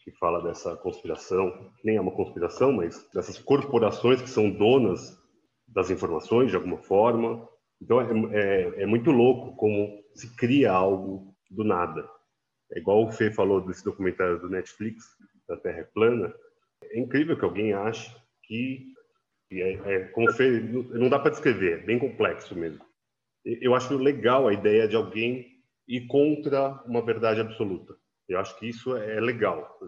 que 0.07 0.11
fala 0.11 0.41
dessa 0.41 0.73
conspiração, 0.77 1.69
nem 1.83 1.97
é 1.97 2.01
uma 2.01 2.13
conspiração, 2.13 2.71
mas 2.71 3.05
dessas 3.13 3.37
corporações 3.37 4.21
que 4.21 4.29
são 4.29 4.49
donas 4.49 5.21
das 5.67 5.89
informações 5.89 6.49
de 6.49 6.55
alguma 6.55 6.77
forma. 6.77 7.45
Então 7.81 7.99
é, 7.99 8.05
é, 8.31 8.83
é 8.83 8.85
muito 8.85 9.11
louco 9.11 9.57
como 9.57 10.01
se 10.15 10.33
cria 10.37 10.71
algo 10.71 11.35
do 11.51 11.65
nada. 11.65 12.09
É 12.73 12.79
igual 12.79 13.05
o 13.05 13.11
Fê 13.11 13.31
falou 13.31 13.61
desse 13.61 13.83
documentário 13.83 14.39
do 14.39 14.49
Netflix, 14.49 15.05
da 15.47 15.57
Terra 15.57 15.79
é 15.79 15.83
plana. 15.83 16.33
É 16.83 16.99
incrível 16.99 17.37
que 17.37 17.45
alguém 17.45 17.73
ache 17.73 18.13
que, 18.43 18.93
que 19.49 19.61
é, 19.61 19.73
é, 19.85 19.99
como 20.09 20.29
o 20.29 20.33
Fê, 20.33 20.59
não 20.91 21.09
dá 21.09 21.19
para 21.19 21.31
descrever, 21.31 21.79
é 21.79 21.85
bem 21.85 21.97
complexo 21.97 22.55
mesmo. 22.55 22.85
Eu 23.45 23.73
acho 23.73 23.95
legal 23.95 24.47
a 24.47 24.53
ideia 24.53 24.87
de 24.87 24.95
alguém 24.95 25.57
ir 25.87 26.05
contra 26.07 26.83
uma 26.85 27.01
verdade 27.01 27.39
absoluta. 27.39 27.95
Eu 28.27 28.39
acho 28.39 28.57
que 28.59 28.67
isso 28.67 28.95
é 28.97 29.21
legal. 29.21 29.79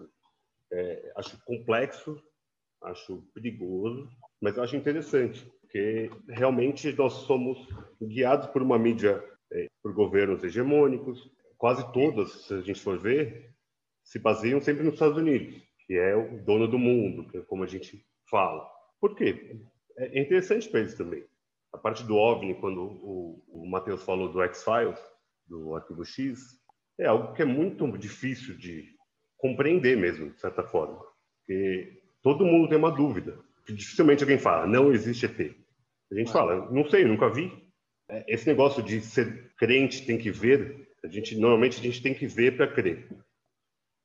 É, 0.72 1.12
acho 1.18 1.38
complexo, 1.44 2.22
acho 2.84 3.22
perigoso, 3.34 4.10
mas 4.40 4.58
acho 4.58 4.78
interessante, 4.78 5.46
porque 5.62 6.10
realmente 6.30 6.94
nós 6.94 7.14
somos 7.26 7.68
guiados 8.02 8.48
por 8.48 8.62
uma 8.62 8.80
mídia, 8.80 9.22
é, 9.52 9.68
por 9.84 9.94
governos 9.94 10.44
hegemônicos, 10.44 11.30
quase 11.60 11.92
todas, 11.92 12.32
se 12.46 12.54
a 12.54 12.62
gente 12.62 12.80
for 12.80 12.98
ver, 12.98 13.54
se 14.02 14.18
baseiam 14.18 14.62
sempre 14.62 14.84
nos 14.84 14.94
Estados 14.94 15.18
Unidos, 15.18 15.62
que 15.86 15.94
é 15.94 16.16
o 16.16 16.42
dono 16.44 16.68
do 16.68 16.80
mundo, 16.80 17.30
é 17.38 17.42
como 17.42 17.64
a 17.64 17.68
gente 17.68 18.04
fala. 18.30 18.66
Por 19.00 19.16
quê? 19.16 19.62
É 19.98 20.20
interessante 20.20 20.68
para 20.70 20.80
eles 20.80 20.96
também. 20.96 21.24
A 21.74 21.78
parte 21.78 22.04
do 22.04 22.16
OVNI, 22.16 22.56
quando 22.56 22.82
o, 22.82 23.44
o 23.50 23.70
Matheus 23.70 24.04
falou 24.04 24.32
do 24.32 24.42
X-Files, 24.42 25.00
do 25.46 25.76
Arquivo 25.76 26.04
X, 26.06 26.40
é 26.98 27.06
algo 27.06 27.34
que 27.34 27.42
é 27.42 27.46
muito 27.46 27.86
difícil 27.98 28.58
de 28.58 28.88
compreender 29.38 29.98
mesmo, 29.98 30.32
de 30.32 30.40
certa 30.40 30.64
forma. 30.64 31.00
Porque 31.46 32.02
todo 32.24 32.46
mundo 32.46 32.70
tem 32.70 32.78
uma 32.78 32.92
dúvida. 32.92 33.38
Dificilmente 33.68 34.24
alguém 34.24 34.40
fala, 34.40 34.66
não 34.66 34.92
existe 34.92 35.26
ET. 35.26 35.56
A 36.12 36.16
gente 36.16 36.32
fala, 36.32 36.72
não 36.72 36.90
sei, 36.90 37.04
nunca 37.06 37.30
vi. 37.30 37.52
É, 38.10 38.34
esse 38.34 38.48
negócio 38.48 38.82
de 38.82 39.02
ser 39.02 39.54
crente 39.56 40.06
tem 40.06 40.18
que 40.18 40.32
ver 40.32 40.89
a 41.04 41.08
gente 41.08 41.38
normalmente 41.38 41.80
a 41.80 41.84
gente 41.84 42.02
tem 42.02 42.14
que 42.14 42.28
ver 42.28 42.58
para 42.58 42.72
crer. 42.72 43.08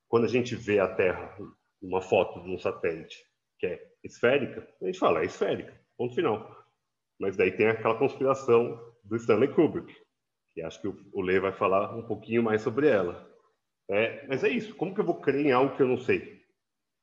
Quando 0.08 0.24
a 0.24 0.28
gente 0.28 0.54
vê 0.54 0.78
a 0.78 0.94
Terra, 0.94 1.36
uma 1.82 2.00
foto 2.00 2.42
de 2.42 2.50
um 2.50 2.58
satélite 2.58 3.24
que 3.58 3.66
é 3.66 3.92
esférica, 4.02 4.66
a 4.80 4.86
gente 4.86 4.98
fala 4.98 5.20
é 5.20 5.26
esférica, 5.26 5.78
ponto 5.96 6.14
final. 6.14 6.64
Mas 7.18 7.36
daí 7.36 7.52
tem 7.52 7.68
aquela 7.68 7.98
conspiração 7.98 8.80
do 9.02 9.16
Stanley 9.16 9.52
Kubrick, 9.52 9.94
que 10.52 10.62
acho 10.62 10.80
que 10.80 10.88
o 10.88 11.20
Lê 11.20 11.40
vai 11.40 11.52
falar 11.52 11.96
um 11.96 12.06
pouquinho 12.06 12.42
mais 12.42 12.62
sobre 12.62 12.88
ela. 12.88 13.28
É, 13.90 14.26
mas 14.26 14.42
é 14.42 14.48
isso. 14.48 14.74
Como 14.76 14.94
que 14.94 15.00
eu 15.00 15.04
vou 15.04 15.20
crer 15.20 15.46
em 15.46 15.52
algo 15.52 15.76
que 15.76 15.82
eu 15.82 15.88
não 15.88 15.98
sei? 15.98 16.42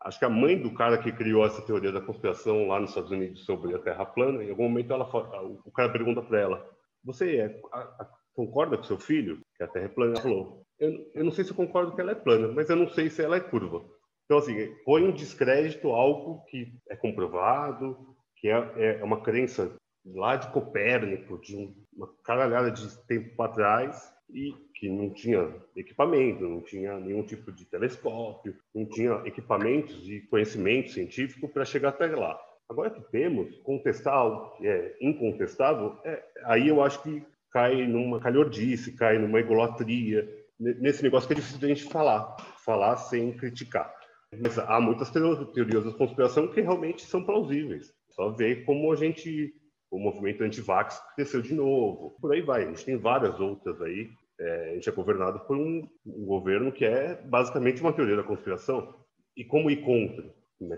Acho 0.03 0.17
que 0.17 0.25
a 0.25 0.29
mãe 0.29 0.59
do 0.59 0.73
cara 0.73 0.97
que 0.97 1.11
criou 1.11 1.45
essa 1.45 1.61
teoria 1.61 1.91
da 1.91 2.01
conspiração 2.01 2.67
lá 2.67 2.79
nos 2.79 2.89
Estados 2.89 3.11
Unidos 3.11 3.45
sobre 3.45 3.75
a 3.75 3.79
Terra 3.79 4.05
plana, 4.05 4.43
em 4.43 4.49
algum 4.49 4.63
momento 4.63 4.91
ela, 4.91 5.05
o 5.63 5.71
cara 5.71 5.91
pergunta 5.91 6.23
para 6.23 6.39
ela: 6.39 6.69
"Você 7.03 7.37
é, 7.37 7.61
concorda 8.45 8.77
com 8.77 8.83
seu 8.83 8.97
filho 8.97 9.39
que 9.55 9.63
a 9.63 9.67
Terra 9.67 9.85
é 9.85 9.89
plana? 9.89 10.19
Falou, 10.19 10.63
eu, 10.79 11.11
eu 11.13 11.23
não 11.23 11.31
sei 11.31 11.43
se 11.43 11.51
eu 11.51 11.55
concordo 11.55 11.93
que 11.93 12.01
ela 12.01 12.11
é 12.11 12.15
plana, 12.15 12.47
mas 12.47 12.69
eu 12.69 12.75
não 12.75 12.89
sei 12.89 13.09
se 13.09 13.21
ela 13.21 13.35
é 13.35 13.39
curva. 13.39 13.83
Então, 14.25 14.37
assim, 14.37 14.73
põe 14.83 15.03
um 15.03 15.11
descrédito 15.11 15.89
algo 15.89 16.43
que 16.45 16.73
é 16.89 16.95
comprovado, 16.95 18.15
que 18.37 18.47
é, 18.47 18.99
é 18.99 19.03
uma 19.03 19.21
crença 19.21 19.75
lá 20.05 20.35
de 20.35 20.47
Copérnico, 20.51 21.39
de 21.39 21.55
um, 21.55 21.75
uma 21.95 22.09
caralhada 22.23 22.71
de 22.71 22.97
tempo 23.05 23.35
para 23.35 23.51
trás, 23.51 24.11
e 24.33 24.53
que 24.75 24.89
não 24.89 25.13
tinha 25.13 25.53
equipamento, 25.75 26.47
não 26.47 26.61
tinha 26.61 26.97
nenhum 26.97 27.23
tipo 27.23 27.51
de 27.51 27.65
telescópio, 27.65 28.55
não 28.73 28.85
tinha 28.85 29.21
equipamentos 29.25 30.01
de 30.03 30.21
conhecimento 30.21 30.91
científico 30.91 31.47
para 31.49 31.65
chegar 31.65 31.89
até 31.89 32.07
lá. 32.07 32.39
Agora 32.69 32.89
que 32.89 33.01
temos, 33.11 33.57
contestar 33.57 34.13
algo 34.13 34.55
que 34.55 34.65
é 34.65 34.95
incontestável, 35.01 35.99
é, 36.05 36.23
aí 36.45 36.69
eu 36.69 36.81
acho 36.81 37.03
que 37.03 37.21
cai 37.51 37.85
numa 37.85 38.19
calhordice, 38.19 38.95
cai 38.95 39.17
numa 39.17 39.39
egolatria, 39.39 40.27
nesse 40.59 41.03
negócio 41.03 41.27
que 41.27 41.33
é 41.33 41.35
difícil 41.35 41.59
de 41.59 41.65
a 41.65 41.69
gente 41.69 41.83
falar, 41.83 42.35
falar 42.63 42.97
sem 42.97 43.35
criticar. 43.35 43.93
Mas 44.39 44.57
há 44.57 44.79
muitas 44.79 45.09
teorias 45.09 45.83
da 45.83 45.91
conspiração 45.91 46.47
que 46.47 46.61
realmente 46.61 47.05
são 47.05 47.23
plausíveis. 47.23 47.93
Só 48.11 48.29
ver 48.29 48.63
como 48.63 48.91
a 48.91 48.95
gente, 48.95 49.53
o 49.89 49.99
movimento 49.99 50.43
anti-vax 50.43 51.01
cresceu 51.15 51.41
de 51.41 51.53
novo. 51.53 52.15
Por 52.21 52.31
aí 52.31 52.41
vai. 52.41 52.63
A 52.63 52.67
gente 52.67 52.85
tem 52.85 52.97
várias 52.97 53.39
outras 53.39 53.81
aí. 53.81 54.09
É, 54.39 54.71
a 54.71 54.73
gente 54.75 54.87
é 54.87 54.91
governado 54.91 55.39
por 55.41 55.57
um, 55.57 55.87
um 56.05 56.25
governo 56.25 56.71
que 56.71 56.85
é 56.85 57.21
basicamente 57.23 57.81
uma 57.81 57.91
teoria 57.91 58.15
da 58.15 58.23
conspiração. 58.23 58.95
E 59.35 59.43
como 59.43 59.69
ir 59.69 59.83
contra? 59.83 60.33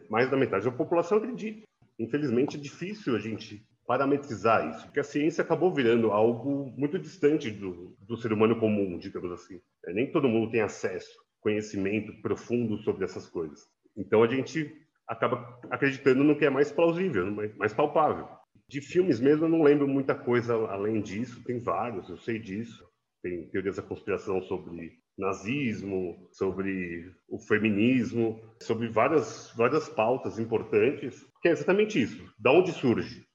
Mais 0.09 0.31
da 0.31 0.37
metade 0.37 0.65
da 0.65 0.71
população 0.71 1.19
acredita. 1.19 1.61
Infelizmente, 1.99 2.57
é 2.57 2.59
difícil 2.59 3.15
a 3.15 3.19
gente 3.19 3.63
parametrizar 3.85 4.69
isso, 4.69 4.85
porque 4.85 4.99
a 4.99 5.03
ciência 5.03 5.43
acabou 5.43 5.73
virando 5.73 6.11
algo 6.11 6.73
muito 6.77 6.97
distante 6.97 7.51
do, 7.51 7.95
do 7.99 8.17
ser 8.17 8.31
humano 8.31 8.59
comum, 8.59 8.97
digamos 8.97 9.31
assim. 9.31 9.59
É, 9.85 9.93
nem 9.93 10.11
todo 10.11 10.29
mundo 10.29 10.51
tem 10.51 10.61
acesso, 10.61 11.11
conhecimento 11.41 12.13
profundo 12.21 12.77
sobre 12.79 13.03
essas 13.03 13.27
coisas. 13.27 13.59
Então 13.95 14.23
a 14.23 14.27
gente 14.27 14.71
acaba 15.07 15.59
acreditando 15.69 16.23
no 16.23 16.37
que 16.37 16.45
é 16.45 16.49
mais 16.49 16.71
plausível, 16.71 17.29
mais 17.57 17.73
palpável. 17.73 18.27
De 18.67 18.81
filmes 18.81 19.19
mesmo, 19.19 19.45
eu 19.45 19.49
não 19.49 19.61
lembro 19.61 19.87
muita 19.87 20.15
coisa 20.15 20.55
além 20.67 21.01
disso, 21.01 21.43
tem 21.43 21.59
vários, 21.59 22.09
eu 22.09 22.17
sei 22.17 22.39
disso. 22.39 22.83
Tem 23.21 23.47
teorias 23.49 23.77
da 23.77 23.81
conspiração 23.81 24.41
sobre 24.41 24.99
nazismo, 25.17 26.27
sobre 26.31 27.09
o 27.29 27.39
feminismo, 27.39 28.41
sobre 28.61 28.89
várias, 28.89 29.53
várias 29.55 29.87
pautas 29.87 30.39
importantes, 30.39 31.25
que 31.41 31.47
é 31.47 31.51
exatamente 31.51 32.01
isso. 32.01 32.33
Da 32.37 32.51
onde 32.51 32.71
surge? 32.71 33.25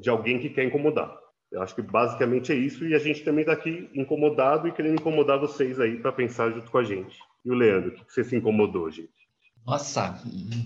De 0.00 0.10
alguém 0.10 0.38
que 0.38 0.50
quer 0.50 0.64
incomodar. 0.64 1.16
Eu 1.50 1.62
acho 1.62 1.74
que 1.74 1.82
basicamente 1.82 2.52
é 2.52 2.54
isso, 2.54 2.86
e 2.86 2.94
a 2.94 2.98
gente 2.98 3.24
também 3.24 3.42
está 3.42 3.52
aqui 3.52 3.90
incomodado 3.92 4.68
e 4.68 4.72
querendo 4.72 5.00
incomodar 5.00 5.38
vocês 5.38 5.80
aí 5.80 5.98
para 5.98 6.12
pensar 6.12 6.50
junto 6.50 6.70
com 6.70 6.78
a 6.78 6.84
gente. 6.84 7.18
E 7.44 7.50
o 7.50 7.54
Leandro, 7.54 7.90
o 7.90 8.04
que 8.04 8.12
você 8.12 8.22
se 8.22 8.36
incomodou, 8.36 8.90
gente? 8.90 9.10
Nossa, 9.66 10.22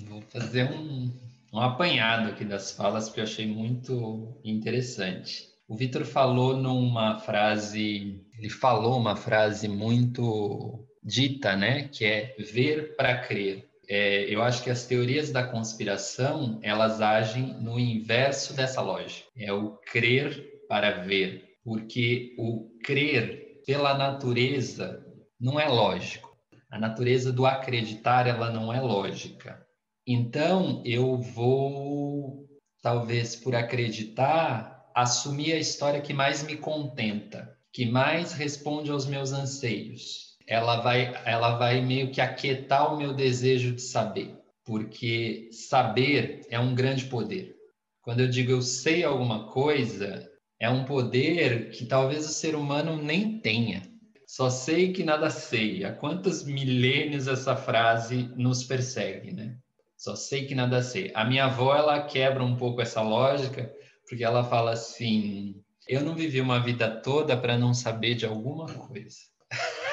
vou 0.09 0.21
fazer 0.23 0.71
um, 0.71 1.11
um 1.53 1.61
apanhado 1.61 2.29
aqui 2.29 2.45
das 2.45 2.73
falas 2.73 3.09
que 3.09 3.19
eu 3.19 3.25
achei 3.25 3.47
muito 3.47 4.37
interessante. 4.45 5.49
O 5.67 5.75
Vitor 5.75 6.05
falou 6.05 6.57
numa 6.57 7.19
frase, 7.19 8.21
ele 8.39 8.51
falou 8.51 8.99
uma 8.99 9.17
frase 9.17 9.67
muito 9.67 10.87
dita, 11.03 11.57
né, 11.57 11.89
que 11.89 12.05
é 12.05 12.35
ver 12.39 12.95
para 12.97 13.19
crer. 13.19 13.69
É, 13.89 14.25
eu 14.33 14.43
acho 14.43 14.63
que 14.63 14.71
as 14.71 14.87
teorias 14.87 15.31
da 15.31 15.47
conspiração 15.47 16.59
elas 16.63 17.01
agem 17.01 17.55
no 17.61 17.79
inverso 17.79 18.55
dessa 18.55 18.81
lógica. 18.81 19.29
É 19.37 19.53
o 19.53 19.77
crer 19.91 20.63
para 20.69 21.03
ver, 21.03 21.57
porque 21.63 22.35
o 22.39 22.71
crer 22.83 23.63
pela 23.67 23.97
natureza 23.97 25.05
não 25.41 25.59
é 25.59 25.69
lógico. 25.69 26.37
A 26.71 26.79
natureza 26.79 27.33
do 27.33 27.47
acreditar 27.47 28.27
ela 28.27 28.51
não 28.51 28.73
é 28.73 28.81
lógica. 28.81 29.65
Então 30.07 30.83
eu 30.85 31.17
vou 31.19 32.47
talvez 32.83 33.35
por 33.35 33.55
acreditar 33.55 34.75
assumir 34.95 35.53
a 35.53 35.59
história 35.59 36.01
que 36.01 36.13
mais 36.13 36.43
me 36.43 36.57
contenta, 36.57 37.57
que 37.73 37.85
mais 37.85 38.33
responde 38.33 38.91
aos 38.91 39.07
meus 39.07 39.33
anseios. 39.33 40.34
Ela 40.47 40.81
vai, 40.81 41.15
ela 41.25 41.57
vai 41.57 41.81
meio 41.81 42.11
que 42.11 42.21
aquietar 42.21 42.93
o 42.93 42.97
meu 42.99 43.13
desejo 43.15 43.73
de 43.73 43.83
saber, 43.83 44.37
porque 44.65 45.49
saber 45.51 46.47
é 46.51 46.59
um 46.59 46.75
grande 46.75 47.07
poder. 47.07 47.55
Quando 48.03 48.21
eu 48.21 48.29
digo 48.29 48.51
eu 48.51 48.61
sei 48.61 49.03
alguma 49.03 49.49
coisa, 49.49 50.31
é 50.61 50.69
um 50.69 50.85
poder 50.85 51.71
que 51.71 51.87
talvez 51.87 52.27
o 52.27 52.33
ser 52.33 52.55
humano 52.55 52.97
nem 52.97 53.39
tenha. 53.39 53.83
Só 54.27 54.51
sei 54.51 54.93
que 54.93 55.05
nada 55.05 55.31
sei. 55.31 55.85
Há 55.85 55.93
quantos 55.93 56.45
milênios 56.45 57.29
essa 57.29 57.57
frase 57.57 58.31
nos 58.37 58.65
persegue, 58.65 59.33
né? 59.33 59.57
Só 59.97 60.17
sei 60.17 60.47
que 60.47 60.55
nada 60.55 60.83
sei. 60.83 61.11
A 61.15 61.25
minha 61.25 61.45
avó, 61.45 61.75
ela 61.75 62.03
quebra 62.03 62.43
um 62.43 62.57
pouco 62.57 62.83
essa 62.83 63.01
lógica, 63.01 63.73
porque 64.09 64.25
ela 64.25 64.45
fala 64.45 64.73
assim: 64.73 65.63
eu 65.87 66.03
não 66.03 66.15
vivi 66.15 66.41
uma 66.41 66.61
vida 66.61 66.91
toda 66.91 67.37
para 67.37 67.57
não 67.57 67.73
saber 67.73 68.15
de 68.15 68.27
alguma 68.27 68.67
coisa. 68.67 69.17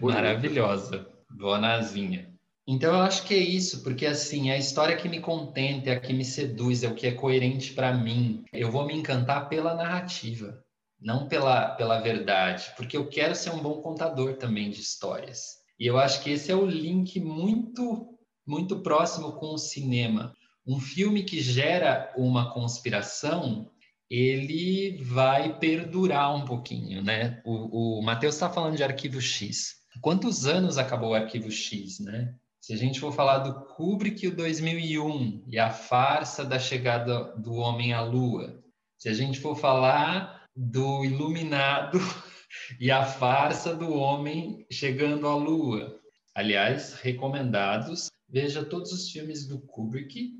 Maravilhosa, 0.00 1.06
bonazinha. 1.30 2.32
Então 2.66 2.94
eu 2.94 3.00
acho 3.00 3.24
que 3.24 3.34
é 3.34 3.38
isso, 3.38 3.82
porque 3.82 4.06
assim, 4.06 4.50
é 4.50 4.54
a 4.54 4.58
história 4.58 4.96
que 4.96 5.08
me 5.08 5.20
contenta, 5.20 5.90
é 5.90 5.94
a 5.94 6.00
que 6.00 6.12
me 6.12 6.24
seduz, 6.24 6.82
é 6.82 6.88
o 6.88 6.94
que 6.94 7.06
é 7.06 7.12
coerente 7.12 7.74
para 7.74 7.92
mim. 7.92 8.42
Eu 8.52 8.70
vou 8.70 8.86
me 8.86 8.94
encantar 8.94 9.48
pela 9.48 9.74
narrativa, 9.74 10.62
não 10.98 11.28
pela, 11.28 11.70
pela 11.76 12.00
verdade, 12.00 12.72
porque 12.76 12.96
eu 12.96 13.06
quero 13.08 13.34
ser 13.34 13.50
um 13.50 13.62
bom 13.62 13.82
contador 13.82 14.36
também 14.36 14.70
de 14.70 14.80
histórias. 14.80 15.62
E 15.78 15.86
eu 15.86 15.98
acho 15.98 16.22
que 16.22 16.30
esse 16.30 16.50
é 16.50 16.56
o 16.56 16.64
link 16.64 17.20
muito 17.20 18.14
muito 18.46 18.80
próximo 18.80 19.32
com 19.32 19.54
o 19.54 19.58
cinema. 19.58 20.34
Um 20.66 20.80
filme 20.80 21.24
que 21.24 21.40
gera 21.40 22.12
uma 22.16 22.52
conspiração, 22.52 23.70
ele 24.14 25.02
vai 25.02 25.58
perdurar 25.58 26.36
um 26.36 26.44
pouquinho, 26.44 27.02
né? 27.02 27.42
O, 27.44 27.98
o 27.98 28.02
Matheus 28.02 28.34
está 28.34 28.48
falando 28.48 28.76
de 28.76 28.84
Arquivo 28.84 29.20
X. 29.20 29.76
Quantos 30.00 30.46
anos 30.46 30.78
acabou 30.78 31.10
o 31.10 31.14
Arquivo 31.14 31.50
X, 31.50 31.98
né? 31.98 32.34
Se 32.60 32.72
a 32.72 32.76
gente 32.76 33.00
for 33.00 33.12
falar 33.12 33.38
do 33.38 33.66
Kubrick, 33.74 34.28
o 34.28 34.36
2001, 34.36 35.44
e 35.48 35.58
a 35.58 35.70
farsa 35.70 36.44
da 36.44 36.58
chegada 36.58 37.34
do 37.36 37.54
homem 37.54 37.92
à 37.92 38.00
Lua, 38.02 38.62
se 38.96 39.08
a 39.08 39.12
gente 39.12 39.40
for 39.40 39.56
falar 39.56 40.48
do 40.54 41.04
Iluminado 41.04 41.98
e 42.80 42.90
a 42.90 43.04
farsa 43.04 43.74
do 43.74 43.92
homem 43.92 44.64
chegando 44.70 45.26
à 45.26 45.34
Lua, 45.34 46.00
aliás, 46.34 46.94
recomendados, 46.94 48.10
veja 48.28 48.64
todos 48.64 48.92
os 48.92 49.10
filmes 49.10 49.46
do 49.46 49.60
Kubrick 49.60 50.32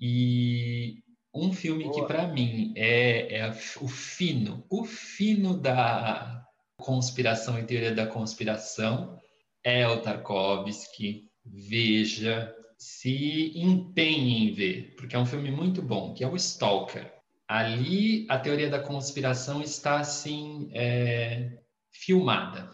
e 0.00 1.02
um 1.34 1.52
filme 1.52 1.84
Boa. 1.84 1.94
que, 1.94 2.06
para 2.06 2.26
mim, 2.26 2.72
é, 2.76 3.38
é, 3.38 3.50
o 3.80 3.88
fino, 3.88 4.64
o 4.68 4.84
fino 4.84 5.56
da 5.56 6.44
conspiração 6.76 7.58
e 7.58 7.64
teoria 7.64 7.94
da 7.94 8.06
conspiração 8.06 9.18
é 9.62 9.86
o 9.86 10.00
Tarkovsky. 10.00 11.28
Veja, 11.44 12.54
se 12.76 13.52
empenhe 13.54 14.48
em 14.48 14.52
ver, 14.52 14.94
porque 14.96 15.14
é 15.14 15.18
um 15.18 15.26
filme 15.26 15.50
muito 15.50 15.82
bom, 15.82 16.14
que 16.14 16.24
é 16.24 16.28
o 16.28 16.36
Stalker. 16.36 17.12
Ali, 17.46 18.26
a 18.28 18.38
teoria 18.38 18.70
da 18.70 18.78
conspiração 18.78 19.60
está, 19.60 20.00
assim, 20.00 20.70
é, 20.72 21.58
filmada. 21.90 22.70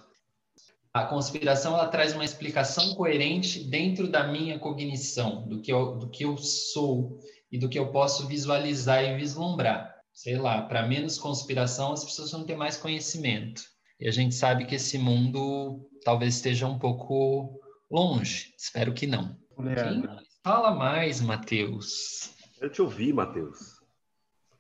A 0.92 1.05
conspiração 1.05 1.75
ela 1.75 1.88
traz 1.88 2.14
uma 2.14 2.25
explicação 2.25 2.95
coerente 2.95 3.64
dentro 3.64 4.09
da 4.09 4.27
minha 4.27 4.59
cognição, 4.59 5.47
do 5.47 5.61
que 5.61 5.73
eu, 5.73 5.99
do 5.99 6.09
que 6.09 6.25
eu 6.25 6.37
sou 6.38 7.19
e 7.51 7.59
do 7.59 7.69
que 7.69 7.79
eu 7.79 7.91
posso 7.91 8.27
visualizar 8.27 9.03
e 9.03 9.17
vislumbrar. 9.17 9.95
Sei 10.13 10.37
lá, 10.37 10.63
para 10.63 10.87
menos 10.87 11.19
conspiração, 11.19 11.93
as 11.93 12.05
pessoas 12.05 12.33
vão 12.33 12.45
ter 12.45 12.57
mais 12.57 12.77
conhecimento. 12.77 13.63
E 14.01 14.09
a 14.09 14.11
gente 14.11 14.35
sabe 14.35 14.65
que 14.65 14.75
esse 14.75 14.99
mundo 14.99 15.89
talvez 16.05 16.37
esteja 16.37 16.67
um 16.67 16.79
pouco 16.79 17.61
longe. 17.91 18.55
Espero 18.57 18.93
que 18.93 19.07
não. 19.07 19.37
Leandro. 19.59 20.17
Fala 20.43 20.75
mais, 20.75 21.21
Matheus? 21.21 22.35
Eu 22.61 22.71
te 22.71 22.81
ouvi, 22.81 23.13
Matheus. 23.13 23.81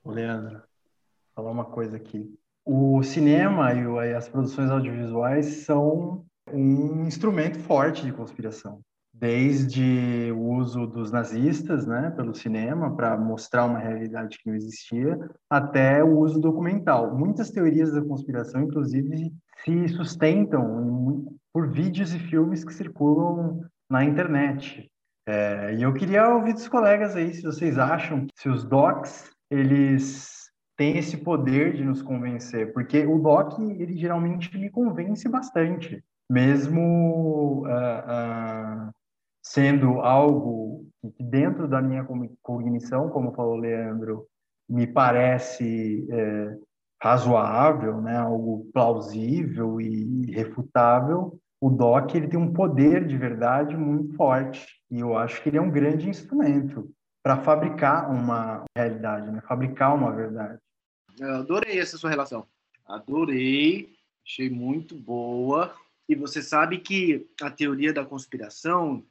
Leandro, 0.04 0.62
falar 1.34 1.50
uma 1.50 1.64
coisa 1.64 1.96
aqui. 1.96 2.34
O 2.64 3.02
cinema 3.02 3.72
e 3.72 4.14
as 4.14 4.28
produções 4.28 4.70
audiovisuais 4.70 5.46
são 5.64 6.26
um 6.52 7.06
instrumento 7.06 7.58
forte 7.58 8.04
de 8.04 8.12
conspiração, 8.12 8.80
desde 9.18 10.30
o 10.32 10.56
uso 10.56 10.86
dos 10.86 11.10
nazistas, 11.10 11.86
né, 11.86 12.10
pelo 12.10 12.34
cinema 12.34 12.94
para 12.94 13.16
mostrar 13.16 13.64
uma 13.64 13.78
realidade 13.78 14.38
que 14.38 14.48
não 14.48 14.54
existia, 14.54 15.18
até 15.48 16.04
o 16.04 16.18
uso 16.18 16.40
documental. 16.40 17.16
Muitas 17.16 17.50
teorias 17.50 17.92
da 17.92 18.02
conspiração, 18.02 18.62
inclusive, 18.62 19.32
se 19.64 19.88
sustentam 19.88 21.26
por 21.52 21.70
vídeos 21.70 22.12
e 22.12 22.18
filmes 22.18 22.62
que 22.62 22.74
circulam 22.74 23.60
na 23.90 24.04
internet. 24.04 24.90
É, 25.26 25.74
e 25.74 25.82
eu 25.82 25.92
queria 25.94 26.28
ouvir 26.28 26.52
dos 26.52 26.68
colegas 26.68 27.16
aí 27.16 27.34
se 27.34 27.42
vocês 27.42 27.78
acham 27.78 28.26
se 28.36 28.48
os 28.48 28.62
docs 28.64 29.28
eles 29.50 30.36
tem 30.76 30.98
esse 30.98 31.16
poder 31.16 31.72
de 31.72 31.82
nos 31.82 32.02
convencer, 32.02 32.72
porque 32.72 33.06
o 33.06 33.18
Doc, 33.18 33.58
ele 33.58 33.96
geralmente 33.96 34.56
me 34.58 34.68
convence 34.68 35.26
bastante, 35.28 36.04
mesmo 36.30 37.64
uh, 37.64 38.88
uh, 38.88 38.92
sendo 39.46 40.00
algo 40.00 40.88
que 41.16 41.22
dentro 41.22 41.68
da 41.68 41.80
minha 41.80 42.04
cognição, 42.42 43.08
como 43.10 43.32
falou 43.32 43.56
Leandro, 43.56 44.26
me 44.68 44.88
parece 44.88 46.04
é, 46.10 46.58
razoável, 47.00 48.00
né, 48.00 48.16
algo 48.16 48.68
plausível 48.72 49.80
e 49.80 50.32
refutável, 50.32 51.38
o 51.60 51.70
Doc 51.70 52.12
ele 52.14 52.26
tem 52.26 52.38
um 52.38 52.52
poder 52.52 53.06
de 53.06 53.16
verdade 53.16 53.76
muito 53.76 54.16
forte 54.16 54.66
e 54.90 54.98
eu 54.98 55.16
acho 55.16 55.40
que 55.40 55.48
ele 55.48 55.58
é 55.58 55.62
um 55.62 55.70
grande 55.70 56.08
instrumento 56.08 56.90
para 57.22 57.36
fabricar 57.38 58.10
uma 58.10 58.64
realidade, 58.76 59.30
né? 59.30 59.40
fabricar 59.46 59.94
uma 59.94 60.12
verdade. 60.12 60.58
Eu 61.18 61.36
adorei 61.36 61.78
essa 61.78 61.96
sua 61.96 62.10
relação. 62.10 62.46
Adorei, 62.84 63.94
achei 64.24 64.50
muito 64.50 64.96
boa. 64.96 65.74
E 66.08 66.14
você 66.14 66.42
sabe 66.42 66.78
que 66.78 67.28
a 67.40 67.50
teoria 67.50 67.92
da 67.92 68.04
conspiração, 68.04 69.04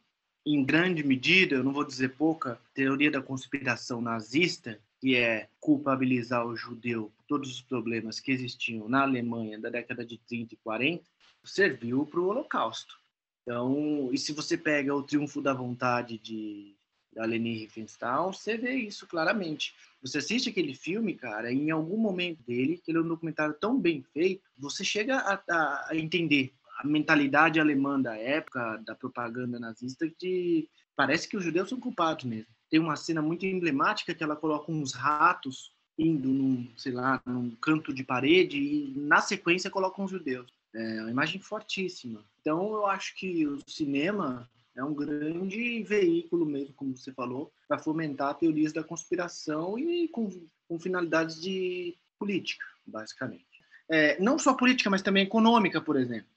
em 0.45 0.63
grande 0.63 1.03
medida, 1.03 1.55
eu 1.55 1.63
não 1.63 1.73
vou 1.73 1.83
dizer 1.83 2.09
pouca, 2.15 2.59
teoria 2.73 3.09
da 3.09 3.21
conspiração 3.21 3.99
nazista, 3.99 4.79
que 4.99 5.15
é 5.15 5.49
culpabilizar 5.59 6.45
o 6.45 6.55
judeu 6.55 7.11
por 7.15 7.23
todos 7.25 7.51
os 7.51 7.61
problemas 7.61 8.19
que 8.19 8.31
existiam 8.31 8.87
na 8.87 9.01
Alemanha 9.01 9.59
da 9.59 9.69
década 9.69 10.05
de 10.05 10.17
30 10.19 10.53
e 10.53 10.57
40, 10.57 11.03
serviu 11.43 12.05
para 12.05 12.19
o 12.19 12.27
Holocausto. 12.27 12.95
Então, 13.41 14.09
e 14.11 14.17
se 14.17 14.33
você 14.33 14.57
pega 14.57 14.93
o 14.93 15.03
Triunfo 15.03 15.41
da 15.41 15.53
Vontade 15.53 16.17
de 16.17 16.75
Leni 17.15 17.59
Riefenstahl, 17.59 18.33
você 18.33 18.57
vê 18.57 18.73
isso 18.73 19.07
claramente. 19.07 19.75
Você 20.01 20.17
assiste 20.17 20.49
aquele 20.49 20.73
filme, 20.73 21.15
cara, 21.15 21.51
e 21.51 21.57
em 21.57 21.71
algum 21.71 21.97
momento 21.97 22.41
dele, 22.43 22.77
que 22.77 22.91
ele 22.91 22.97
é 22.97 23.01
um 23.01 23.07
documentário 23.07 23.53
tão 23.53 23.79
bem 23.79 24.03
feito, 24.13 24.43
você 24.57 24.83
chega 24.83 25.17
a, 25.17 25.89
a 25.89 25.95
entender 25.95 26.53
a 26.77 26.87
mentalidade 26.87 27.59
alemã 27.59 27.99
da 27.99 28.15
época, 28.17 28.77
da 28.85 28.95
propaganda 28.95 29.59
nazista, 29.59 30.07
de 30.19 30.67
parece 30.95 31.27
que 31.27 31.37
os 31.37 31.43
judeus 31.43 31.69
são 31.69 31.79
culpados 31.79 32.25
mesmo. 32.25 32.47
Tem 32.69 32.79
uma 32.79 32.95
cena 32.95 33.21
muito 33.21 33.45
emblemática 33.45 34.13
que 34.13 34.23
ela 34.23 34.35
coloca 34.35 34.71
uns 34.71 34.93
ratos 34.93 35.73
indo 35.97 36.29
num, 36.29 36.67
sei 36.77 36.91
lá, 36.91 37.21
num 37.25 37.51
canto 37.51 37.93
de 37.93 38.03
parede 38.03 38.57
e 38.57 38.93
na 38.97 39.21
sequência 39.21 39.69
coloca 39.69 40.01
uns 40.01 40.11
judeus. 40.11 40.51
É 40.73 41.01
uma 41.01 41.11
imagem 41.11 41.39
fortíssima. 41.39 42.23
Então 42.41 42.73
eu 42.73 42.85
acho 42.85 43.15
que 43.15 43.47
o 43.47 43.59
cinema 43.65 44.49
é 44.75 44.83
um 44.83 44.93
grande 44.93 45.81
veículo 45.83 46.45
mesmo, 46.45 46.73
como 46.73 46.97
você 46.97 47.13
falou, 47.13 47.51
para 47.67 47.79
fomentar 47.79 48.35
teorias 48.35 48.73
da 48.73 48.83
conspiração 48.83 49.79
e 49.79 50.07
com, 50.09 50.29
com 50.67 50.77
finalidades 50.77 51.41
de 51.41 51.95
política, 52.19 52.65
basicamente. 52.85 53.45
É, 53.89 54.19
não 54.19 54.37
só 54.37 54.53
política, 54.53 54.89
mas 54.89 55.01
também 55.01 55.23
econômica, 55.23 55.79
por 55.79 55.95
exemplo. 55.95 56.27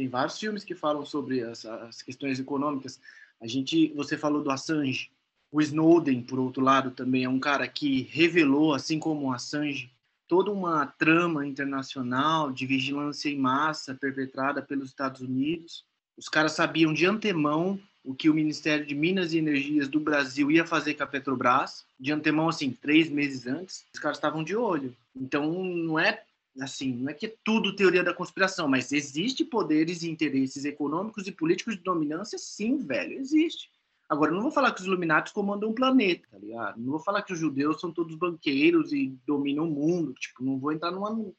Tem 0.00 0.08
vários 0.08 0.38
filmes 0.38 0.64
que 0.64 0.74
falam 0.74 1.04
sobre 1.04 1.42
as, 1.42 1.66
as 1.66 2.00
questões 2.00 2.40
econômicas. 2.40 2.98
A 3.38 3.46
gente, 3.46 3.92
você 3.94 4.16
falou 4.16 4.42
do 4.42 4.50
Assange. 4.50 5.10
O 5.52 5.60
Snowden, 5.60 6.22
por 6.22 6.38
outro 6.38 6.64
lado, 6.64 6.90
também 6.90 7.24
é 7.24 7.28
um 7.28 7.38
cara 7.38 7.68
que 7.68 8.08
revelou, 8.10 8.72
assim 8.72 8.98
como 8.98 9.26
o 9.26 9.32
Assange, 9.34 9.92
toda 10.26 10.50
uma 10.50 10.86
trama 10.86 11.46
internacional 11.46 12.50
de 12.50 12.64
vigilância 12.64 13.28
em 13.28 13.36
massa 13.36 13.94
perpetrada 13.94 14.62
pelos 14.62 14.88
Estados 14.88 15.20
Unidos. 15.20 15.84
Os 16.16 16.30
caras 16.30 16.52
sabiam 16.52 16.94
de 16.94 17.04
antemão 17.04 17.78
o 18.02 18.14
que 18.14 18.30
o 18.30 18.34
Ministério 18.34 18.86
de 18.86 18.94
Minas 18.94 19.34
e 19.34 19.38
Energias 19.38 19.86
do 19.86 20.00
Brasil 20.00 20.50
ia 20.50 20.64
fazer 20.64 20.94
com 20.94 21.02
a 21.02 21.06
Petrobras, 21.06 21.84
de 21.98 22.10
antemão, 22.10 22.48
assim, 22.48 22.70
três 22.70 23.10
meses 23.10 23.46
antes. 23.46 23.84
Os 23.92 24.00
caras 24.00 24.16
estavam 24.16 24.42
de 24.42 24.56
olho. 24.56 24.96
Então, 25.14 25.62
não 25.62 25.98
é 25.98 26.22
assim, 26.58 26.94
não 26.94 27.10
é 27.10 27.14
que 27.14 27.26
é 27.26 27.34
tudo 27.44 27.76
teoria 27.76 28.02
da 28.02 28.14
conspiração, 28.14 28.66
mas 28.66 28.92
existe 28.92 29.44
poderes 29.44 30.02
e 30.02 30.10
interesses 30.10 30.64
econômicos 30.64 31.26
e 31.26 31.32
políticos 31.32 31.76
de 31.76 31.82
dominância, 31.82 32.38
sim, 32.38 32.78
velho, 32.78 33.12
existe. 33.12 33.70
Agora, 34.08 34.32
não 34.32 34.42
vou 34.42 34.50
falar 34.50 34.72
que 34.72 34.80
os 34.80 34.86
Illuminati 34.86 35.32
comandam 35.32 35.70
o 35.70 35.74
planeta, 35.74 36.26
tá 36.28 36.38
ligado? 36.38 36.80
Não 36.80 36.90
vou 36.90 36.98
falar 36.98 37.22
que 37.22 37.32
os 37.32 37.38
judeus 37.38 37.80
são 37.80 37.92
todos 37.92 38.16
banqueiros 38.16 38.92
e 38.92 39.16
dominam 39.24 39.68
o 39.68 39.70
mundo, 39.70 40.12
tipo, 40.14 40.42
não 40.44 40.58
vou 40.58 40.72
entrar 40.72 40.90
numa... 40.90 41.32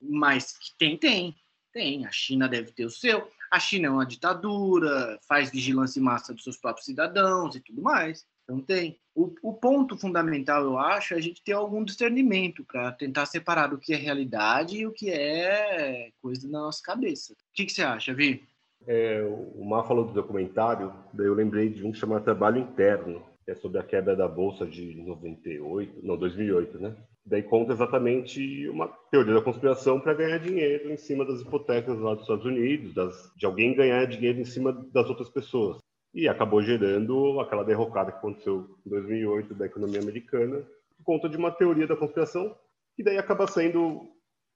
Mas 0.00 0.52
que 0.58 0.76
tem, 0.76 0.96
tem, 0.98 1.34
tem. 1.72 2.04
A 2.06 2.10
China 2.10 2.46
deve 2.46 2.70
ter 2.72 2.84
o 2.84 2.90
seu. 2.90 3.26
A 3.50 3.58
China 3.58 3.86
é 3.86 3.90
uma 3.90 4.04
ditadura, 4.04 5.18
faz 5.26 5.50
vigilância 5.50 5.98
em 5.98 6.02
massa 6.02 6.34
dos 6.34 6.44
seus 6.44 6.58
próprios 6.58 6.84
cidadãos 6.84 7.56
e 7.56 7.60
tudo 7.60 7.80
mais. 7.80 8.26
Então 8.48 8.62
tem. 8.62 8.98
O, 9.14 9.34
o 9.42 9.52
ponto 9.52 9.98
fundamental, 9.98 10.62
eu 10.62 10.78
acho, 10.78 11.12
é 11.12 11.18
a 11.18 11.20
gente 11.20 11.42
ter 11.44 11.52
algum 11.52 11.84
discernimento 11.84 12.64
para 12.64 12.92
tentar 12.92 13.26
separar 13.26 13.74
o 13.74 13.78
que 13.78 13.92
é 13.92 13.96
realidade 13.96 14.78
e 14.78 14.86
o 14.86 14.92
que 14.92 15.10
é 15.10 16.10
coisa 16.22 16.48
da 16.48 16.58
nossa 16.60 16.80
cabeça. 16.82 17.34
O 17.34 17.36
que, 17.52 17.66
que 17.66 17.72
você 17.72 17.82
acha, 17.82 18.14
Vi? 18.14 18.42
É, 18.86 19.22
o 19.54 19.64
Mar 19.64 19.86
falou 19.86 20.06
do 20.06 20.14
documentário, 20.14 20.94
daí 21.12 21.26
eu 21.26 21.34
lembrei 21.34 21.68
de 21.68 21.84
um 21.84 21.92
chamado 21.92 22.24
Trabalho 22.24 22.60
Interno, 22.60 23.22
que 23.44 23.50
é 23.50 23.54
sobre 23.56 23.80
a 23.80 23.82
quebra 23.82 24.16
da 24.16 24.28
Bolsa 24.28 24.64
de 24.64 24.94
98, 24.94 26.00
não, 26.02 26.16
2008, 26.16 26.78
né? 26.78 26.96
Daí 27.26 27.42
conta 27.42 27.72
exatamente 27.72 28.68
uma 28.68 28.88
teoria 29.10 29.34
da 29.34 29.42
conspiração 29.42 30.00
para 30.00 30.14
ganhar 30.14 30.38
dinheiro 30.38 30.90
em 30.90 30.96
cima 30.96 31.26
das 31.26 31.40
hipotecas 31.42 31.98
lá 31.98 32.14
dos 32.14 32.22
Estados 32.22 32.46
Unidos, 32.46 32.94
das, 32.94 33.30
de 33.36 33.44
alguém 33.44 33.74
ganhar 33.74 34.06
dinheiro 34.06 34.40
em 34.40 34.44
cima 34.44 34.72
das 34.72 35.08
outras 35.08 35.28
pessoas 35.28 35.78
e 36.14 36.28
acabou 36.28 36.62
gerando 36.62 37.40
aquela 37.40 37.64
derrocada 37.64 38.12
que 38.12 38.18
aconteceu 38.18 38.78
em 38.86 38.90
2008 38.90 39.54
da 39.54 39.66
economia 39.66 40.00
americana 40.00 40.64
por 40.96 41.04
conta 41.04 41.28
de 41.28 41.36
uma 41.36 41.50
teoria 41.50 41.86
da 41.86 41.96
conspiração 41.96 42.56
que 42.96 43.04
daí 43.04 43.18
acaba 43.18 43.46
sendo 43.46 44.08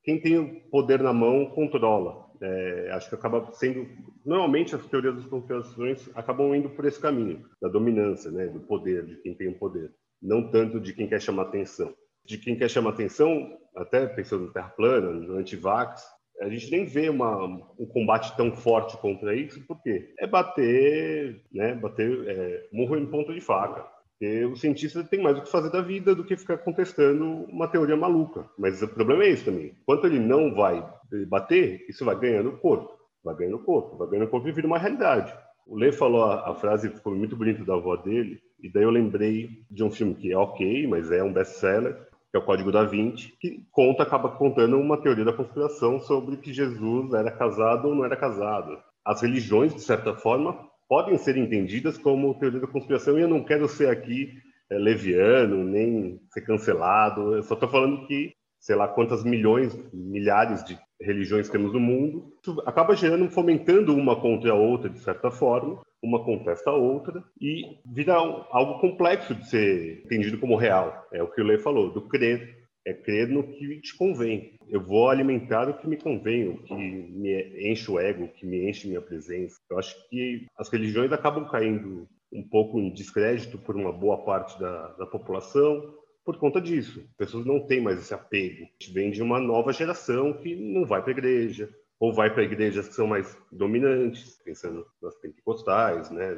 quem 0.02 0.20
tem 0.20 0.38
o 0.38 0.60
poder 0.68 1.00
na 1.00 1.12
mão 1.12 1.46
controla. 1.46 2.30
É, 2.40 2.90
acho 2.92 3.08
que 3.08 3.14
acaba 3.14 3.52
sendo 3.52 3.88
normalmente 4.26 4.74
as 4.74 4.84
teorias 4.86 5.14
das 5.14 5.26
conspirações 5.26 6.10
acabam 6.16 6.52
indo 6.54 6.68
por 6.70 6.84
esse 6.84 7.00
caminho 7.00 7.48
da 7.60 7.68
dominância, 7.68 8.30
né, 8.32 8.48
do 8.48 8.58
poder 8.58 9.06
de 9.06 9.16
quem 9.22 9.32
tem 9.32 9.48
o 9.48 9.58
poder, 9.58 9.92
não 10.20 10.50
tanto 10.50 10.80
de 10.80 10.92
quem 10.92 11.06
quer 11.06 11.22
chamar 11.22 11.44
atenção. 11.44 11.94
De 12.24 12.38
quem 12.38 12.56
quer 12.56 12.68
chamar 12.68 12.90
atenção, 12.90 13.56
até 13.76 14.06
pensando 14.06 14.46
no 14.46 14.52
terra 14.52 14.70
plana, 14.70 15.12
no 15.12 15.36
antivax, 15.36 16.04
a 16.42 16.48
gente 16.48 16.70
nem 16.70 16.84
vê 16.84 17.08
uma, 17.08 17.46
um 17.78 17.86
combate 17.86 18.36
tão 18.36 18.52
forte 18.52 18.96
contra 18.98 19.34
isso, 19.34 19.64
porque 19.66 20.12
é 20.18 20.26
bater, 20.26 21.40
né, 21.52 21.74
bater 21.74 22.28
é, 22.28 22.68
murro 22.72 22.96
em 22.96 23.06
ponta 23.06 23.32
de 23.32 23.40
faca. 23.40 23.86
Porque 24.10 24.44
o 24.44 24.56
cientista 24.56 25.02
tem 25.02 25.22
mais 25.22 25.38
o 25.38 25.42
que 25.42 25.50
fazer 25.50 25.70
da 25.70 25.80
vida 25.80 26.14
do 26.14 26.24
que 26.24 26.36
ficar 26.36 26.58
contestando 26.58 27.24
uma 27.48 27.66
teoria 27.66 27.96
maluca. 27.96 28.44
Mas 28.58 28.82
o 28.82 28.88
problema 28.88 29.24
é 29.24 29.30
isso 29.30 29.44
também. 29.44 29.74
Enquanto 29.82 30.06
ele 30.06 30.18
não 30.18 30.54
vai 30.54 30.84
bater, 31.28 31.84
isso 31.88 32.04
vai 32.04 32.18
ganhando 32.18 32.58
corpo. 32.58 32.92
Vai 33.24 33.34
ganhando 33.36 33.58
corpo, 33.60 33.96
vai 33.96 34.08
ganhando 34.08 34.28
corpo 34.28 34.48
e 34.48 34.52
vira 34.52 34.66
uma 34.66 34.78
realidade. 34.78 35.32
O 35.66 35.76
Lê 35.76 35.92
falou 35.92 36.24
a, 36.24 36.50
a 36.50 36.54
frase 36.54 36.88
ficou 36.88 37.14
muito 37.14 37.36
bonita 37.36 37.64
da 37.64 37.74
avó 37.74 37.96
dele, 37.96 38.40
e 38.60 38.68
daí 38.68 38.82
eu 38.82 38.90
lembrei 38.90 39.64
de 39.70 39.82
um 39.82 39.90
filme 39.90 40.14
que 40.14 40.32
é 40.32 40.36
ok, 40.36 40.86
mas 40.86 41.10
é 41.10 41.22
um 41.22 41.32
best-seller, 41.32 41.96
que 42.32 42.38
é 42.38 42.40
o 42.40 42.44
Código 42.44 42.72
da 42.72 42.82
Vinci, 42.82 43.34
que 43.38 43.62
conta, 43.70 44.02
acaba 44.02 44.30
contando 44.30 44.78
uma 44.78 44.96
teoria 44.96 45.22
da 45.22 45.34
conspiração 45.34 46.00
sobre 46.00 46.38
que 46.38 46.50
Jesus 46.50 47.12
era 47.12 47.30
casado 47.30 47.88
ou 47.88 47.94
não 47.94 48.06
era 48.06 48.16
casado. 48.16 48.78
As 49.04 49.20
religiões, 49.20 49.74
de 49.74 49.82
certa 49.82 50.14
forma, 50.14 50.58
podem 50.88 51.18
ser 51.18 51.36
entendidas 51.36 51.98
como 51.98 52.38
teoria 52.38 52.60
da 52.60 52.66
conspiração, 52.66 53.18
e 53.18 53.22
eu 53.22 53.28
não 53.28 53.44
quero 53.44 53.68
ser 53.68 53.90
aqui 53.90 54.32
é, 54.70 54.78
leviano, 54.78 55.62
nem 55.62 56.18
ser 56.30 56.40
cancelado, 56.40 57.34
eu 57.34 57.42
só 57.42 57.52
estou 57.52 57.68
falando 57.68 58.06
que, 58.06 58.32
sei 58.58 58.76
lá 58.76 58.88
quantas 58.88 59.22
milhões, 59.22 59.78
milhares 59.92 60.64
de 60.64 60.78
religiões 60.98 61.50
temos 61.50 61.74
no 61.74 61.80
mundo, 61.80 62.32
isso 62.42 62.62
acaba 62.64 62.96
gerando, 62.96 63.28
fomentando 63.28 63.94
uma 63.94 64.18
contra 64.18 64.52
a 64.52 64.54
outra, 64.54 64.88
de 64.88 65.00
certa 65.00 65.30
forma, 65.30 65.82
uma 66.02 66.24
contesta 66.24 66.70
a 66.70 66.74
outra 66.74 67.22
e 67.40 67.78
vira 67.86 68.14
algo 68.14 68.80
complexo 68.80 69.34
de 69.34 69.48
ser 69.48 70.02
entendido 70.04 70.38
como 70.38 70.56
real. 70.56 71.06
É 71.12 71.22
o 71.22 71.30
que 71.30 71.40
o 71.40 71.44
Lê 71.44 71.58
falou, 71.58 71.90
do 71.92 72.02
crer. 72.08 72.60
É 72.84 72.92
crer 72.92 73.28
no 73.28 73.44
que 73.44 73.80
te 73.80 73.96
convém. 73.96 74.58
Eu 74.68 74.82
vou 74.82 75.08
alimentar 75.08 75.68
o 75.68 75.78
que 75.78 75.86
me 75.86 75.96
convém, 75.96 76.48
o 76.48 76.58
que 76.64 76.74
me 76.74 77.70
enche 77.70 77.88
o 77.88 77.98
ego, 78.00 78.24
o 78.24 78.28
que 78.28 78.44
me 78.44 78.68
enche 78.68 78.88
minha 78.88 79.00
presença. 79.00 79.56
Eu 79.70 79.78
acho 79.78 79.94
que 80.08 80.46
as 80.58 80.68
religiões 80.68 81.12
acabam 81.12 81.48
caindo 81.48 82.08
um 82.32 82.42
pouco 82.42 82.80
em 82.80 82.92
descrédito 82.92 83.56
por 83.58 83.76
uma 83.76 83.92
boa 83.92 84.24
parte 84.24 84.58
da, 84.58 84.88
da 84.94 85.06
população, 85.06 85.94
por 86.24 86.38
conta 86.38 86.60
disso. 86.60 87.00
As 87.10 87.16
pessoas 87.26 87.46
não 87.46 87.60
têm 87.66 87.80
mais 87.80 88.00
esse 88.00 88.14
apego. 88.14 88.62
A 88.62 88.66
gente 88.66 88.92
vem 88.92 89.10
de 89.12 89.22
uma 89.22 89.38
nova 89.38 89.72
geração 89.72 90.32
que 90.32 90.56
não 90.56 90.84
vai 90.84 91.02
para 91.02 91.10
a 91.10 91.16
igreja, 91.18 91.68
ou 92.02 92.12
vai 92.12 92.34
para 92.34 92.42
igrejas 92.42 92.88
que 92.88 92.94
são 92.96 93.06
mais 93.06 93.38
dominantes, 93.52 94.36
pensando 94.44 94.84
nas 95.00 95.14
pentecostais, 95.20 96.10
né, 96.10 96.34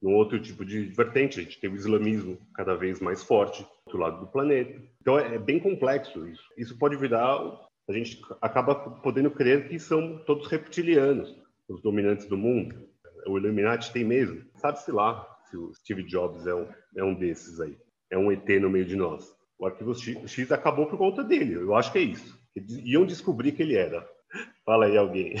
num 0.00 0.14
outro 0.14 0.40
tipo 0.40 0.64
de 0.64 0.84
vertente. 0.84 1.40
A 1.40 1.42
gente 1.42 1.58
tem 1.58 1.68
o 1.68 1.74
islamismo 1.74 2.38
cada 2.54 2.76
vez 2.76 3.00
mais 3.00 3.20
forte 3.20 3.66
do 3.90 3.98
lado 3.98 4.20
do 4.20 4.28
planeta. 4.28 4.80
Então 5.00 5.18
é, 5.18 5.34
é 5.34 5.38
bem 5.38 5.58
complexo 5.58 6.28
isso. 6.28 6.44
Isso 6.56 6.78
pode 6.78 6.96
virar. 6.96 7.40
A 7.88 7.92
gente 7.92 8.22
acaba 8.40 8.72
podendo 8.72 9.32
crer 9.32 9.68
que 9.68 9.80
são 9.80 10.18
todos 10.18 10.46
reptilianos, 10.46 11.36
os 11.68 11.82
dominantes 11.82 12.26
do 12.26 12.38
mundo. 12.38 12.88
O 13.26 13.36
Illuminati 13.36 13.92
tem 13.92 14.04
mesmo. 14.04 14.44
Sabe-se 14.58 14.92
lá 14.92 15.26
se 15.50 15.56
o 15.56 15.74
Steve 15.74 16.04
Jobs 16.04 16.46
é 16.46 16.54
um, 16.54 16.68
é 16.96 17.02
um 17.02 17.14
desses 17.16 17.60
aí. 17.60 17.76
É 18.12 18.16
um 18.16 18.30
ET 18.30 18.48
no 18.60 18.70
meio 18.70 18.84
de 18.84 18.94
nós. 18.94 19.34
O 19.58 19.66
Arquivo 19.66 19.92
X 19.92 20.52
acabou 20.52 20.86
por 20.86 20.96
conta 20.96 21.24
dele. 21.24 21.54
Eu 21.54 21.74
acho 21.74 21.90
que 21.90 21.98
é 21.98 22.02
isso. 22.02 22.38
Iam 22.84 23.04
descobrir 23.04 23.50
que 23.50 23.62
ele 23.64 23.74
era. 23.74 24.08
Fala 24.70 24.86
aí 24.86 24.96
alguém. 24.96 25.34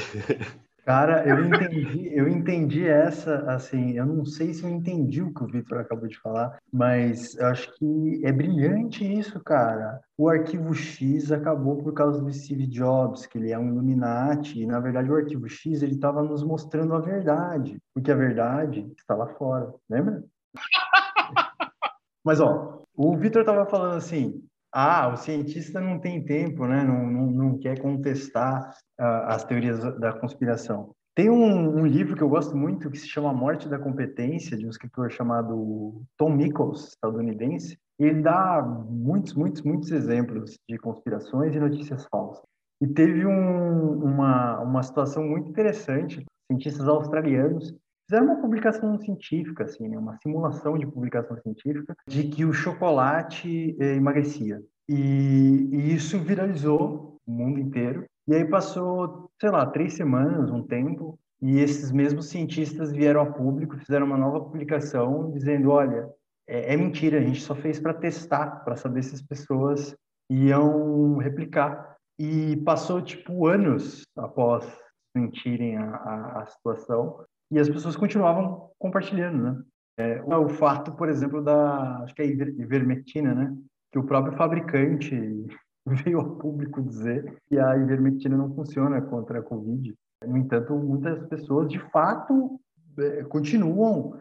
Cara, 0.84 1.24
eu 1.24 1.46
entendi, 1.46 2.10
eu 2.12 2.26
entendi 2.26 2.88
essa, 2.88 3.48
assim, 3.48 3.92
eu 3.92 4.04
não 4.04 4.24
sei 4.24 4.52
se 4.52 4.64
eu 4.64 4.68
entendi 4.68 5.22
o 5.22 5.32
que 5.32 5.44
o 5.44 5.46
Victor 5.46 5.78
acabou 5.78 6.08
de 6.08 6.18
falar, 6.18 6.58
mas 6.72 7.36
eu 7.36 7.46
acho 7.46 7.72
que 7.76 8.22
é 8.24 8.32
brilhante 8.32 9.04
isso, 9.04 9.38
cara. 9.44 10.00
O 10.18 10.28
arquivo 10.28 10.74
X 10.74 11.30
acabou 11.30 11.76
por 11.76 11.94
causa 11.94 12.20
do 12.20 12.32
Steve 12.32 12.66
Jobs, 12.66 13.24
que 13.24 13.38
ele 13.38 13.52
é 13.52 13.58
um 13.58 13.68
Illuminati, 13.68 14.60
e 14.60 14.66
na 14.66 14.80
verdade 14.80 15.12
o 15.12 15.14
arquivo 15.14 15.48
X 15.48 15.80
ele 15.80 15.94
estava 15.94 16.24
nos 16.24 16.42
mostrando 16.42 16.92
a 16.96 16.98
verdade, 16.98 17.78
porque 17.94 18.10
a 18.10 18.16
verdade 18.16 18.92
está 18.98 19.14
lá 19.14 19.28
fora, 19.28 19.72
lembra? 19.88 20.24
Mas 22.24 22.40
ó, 22.40 22.82
o 22.96 23.16
Victor 23.16 23.42
estava 23.42 23.64
falando 23.64 23.94
assim, 23.94 24.42
ah, 24.72 25.08
o 25.08 25.16
cientista 25.16 25.80
não 25.80 25.98
tem 25.98 26.24
tempo, 26.24 26.66
né? 26.66 26.84
não, 26.84 27.06
não, 27.06 27.26
não 27.30 27.58
quer 27.58 27.80
contestar 27.80 28.70
uh, 29.00 29.26
as 29.26 29.44
teorias 29.44 29.80
da 29.98 30.12
conspiração. 30.12 30.92
Tem 31.14 31.28
um, 31.28 31.80
um, 31.80 31.86
livro 31.86 32.16
que 32.16 32.22
eu 32.22 32.28
gosto 32.28 32.56
muito 32.56 32.90
que 32.90 32.98
se 32.98 33.08
chama 33.08 33.32
Morte 33.32 33.68
da 33.68 33.78
Competência, 33.78 34.56
de 34.56 34.64
um 34.64 34.70
escritor 34.70 35.10
chamado 35.10 36.02
Tom 36.16 36.36
Nichols, 36.36 36.88
estadunidense. 36.88 37.76
Ele 37.98 38.22
dá 38.22 38.62
muitos, 38.62 39.34
muitos, 39.34 39.62
muitos 39.62 39.90
exemplos 39.90 40.56
de 40.68 40.78
conspirações 40.78 41.54
e 41.54 41.60
notícias 41.60 42.06
falsas. 42.06 42.42
E 42.80 42.86
teve 42.86 43.26
um, 43.26 44.04
uma, 44.04 44.60
uma 44.60 44.82
situação 44.82 45.24
muito 45.24 45.50
interessante. 45.50 46.24
Cientistas 46.50 46.88
australianos 46.88 47.74
fizeram 48.10 48.26
uma 48.26 48.40
publicação 48.40 48.98
científica, 48.98 49.62
assim, 49.62 49.88
né, 49.88 49.96
uma 49.96 50.18
simulação 50.20 50.76
de 50.76 50.84
publicação 50.84 51.40
científica, 51.40 51.94
de 52.08 52.24
que 52.24 52.44
o 52.44 52.52
chocolate 52.52 53.76
eh, 53.78 53.94
emagrecia. 53.94 54.60
E, 54.88 55.68
e, 55.70 55.94
isso 55.94 56.18
viralizou 56.18 57.20
o 57.24 57.30
mundo 57.30 57.60
inteiro. 57.60 58.04
E 58.26 58.34
aí 58.34 58.44
passou, 58.44 59.30
sei 59.40 59.50
lá, 59.50 59.64
três 59.64 59.94
semanas, 59.94 60.50
um 60.50 60.66
tempo, 60.66 61.16
E 61.42 61.58
esses 61.60 61.90
mesmos 61.90 62.28
cientistas 62.28 62.92
vieram 62.92 63.22
a 63.22 63.32
público, 63.32 63.78
fizeram 63.78 64.06
uma 64.06 64.18
nova 64.18 64.40
publicação 64.40 65.30
dizendo: 65.30 65.70
olha, 65.70 66.06
é, 66.48 66.74
é 66.74 66.76
mentira, 66.76 67.18
a 67.18 67.22
gente 67.22 67.40
só 67.40 67.54
fez 67.54 67.78
para 67.80 67.94
testar, 67.94 68.64
para 68.64 68.76
saber 68.76 69.02
se 69.04 69.14
as 69.14 69.22
pessoas 69.22 69.96
iam 70.28 71.16
replicar. 71.18 71.96
E 72.18 72.56
passou, 72.58 73.00
tipo, 73.00 73.46
anos 73.46 74.02
após 74.16 74.66
mentirem 75.14 75.76
a, 75.78 75.84
a, 75.84 76.42
a 76.42 76.46
situação 76.46 77.24
e 77.50 77.58
as 77.58 77.68
pessoas 77.68 77.96
continuavam 77.96 78.70
compartilhando, 78.78 79.42
né? 79.42 79.62
É, 79.98 80.22
o 80.22 80.48
fato, 80.48 80.92
por 80.92 81.08
exemplo, 81.08 81.42
da 81.42 82.02
acho 82.04 82.14
que 82.14 82.22
é 82.22 82.26
ivermectina, 82.26 83.34
né? 83.34 83.54
Que 83.92 83.98
o 83.98 84.04
próprio 84.04 84.36
fabricante 84.36 85.14
veio 85.84 86.20
ao 86.20 86.36
público 86.36 86.80
dizer 86.82 87.36
que 87.48 87.58
a 87.58 87.76
ivermectina 87.76 88.36
não 88.36 88.54
funciona 88.54 89.00
contra 89.02 89.40
a 89.40 89.42
Covid. 89.42 89.94
No 90.26 90.36
entanto, 90.36 90.74
muitas 90.74 91.26
pessoas, 91.28 91.68
de 91.68 91.78
fato, 91.90 92.60
é, 92.98 93.24
continuam 93.24 94.20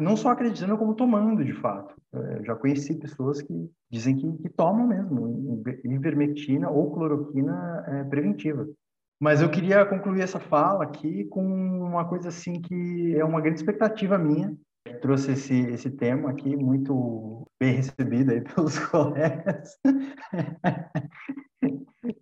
não 0.00 0.16
só 0.16 0.30
acreditando, 0.30 0.76
como 0.76 0.94
tomando, 0.94 1.44
de 1.44 1.52
fato. 1.52 1.94
É, 2.12 2.42
já 2.44 2.54
conheci 2.56 2.94
pessoas 2.94 3.40
que 3.42 3.70
dizem 3.90 4.16
que, 4.16 4.32
que 4.38 4.48
tomam 4.48 4.86
mesmo 4.86 5.62
ivermectina 5.84 6.68
ou 6.70 6.92
cloroquina 6.92 7.84
é, 7.86 8.04
preventiva. 8.04 8.66
Mas 9.20 9.40
eu 9.40 9.50
queria 9.50 9.84
concluir 9.84 10.22
essa 10.22 10.38
fala 10.38 10.84
aqui 10.84 11.24
com 11.24 11.42
uma 11.42 12.08
coisa 12.08 12.28
assim 12.28 12.60
que 12.60 13.16
é 13.16 13.24
uma 13.24 13.40
grande 13.40 13.58
expectativa 13.58 14.16
minha. 14.16 14.56
Trouxe 15.02 15.32
esse, 15.32 15.60
esse 15.70 15.90
tema 15.90 16.30
aqui 16.30 16.56
muito 16.56 17.46
bem 17.60 17.74
recebido 17.74 18.30
aí 18.30 18.40
pelos 18.54 18.78
colegas, 18.78 19.76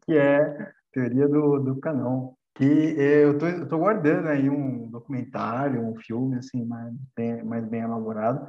que 0.04 0.16
é 0.16 0.38
a 0.38 0.72
teoria 0.90 1.28
do, 1.28 1.58
do 1.58 1.76
canão. 1.76 2.34
Que 2.54 2.64
eu 2.64 3.36
tô, 3.36 3.46
eu 3.46 3.68
tô 3.68 3.76
guardando 3.76 4.28
aí 4.28 4.48
um 4.48 4.88
documentário, 4.90 5.86
um 5.86 5.94
filme 5.96 6.36
assim 6.36 6.64
mais 6.64 6.94
bem, 7.14 7.44
mais 7.44 7.66
bem 7.68 7.82
elaborado, 7.82 8.48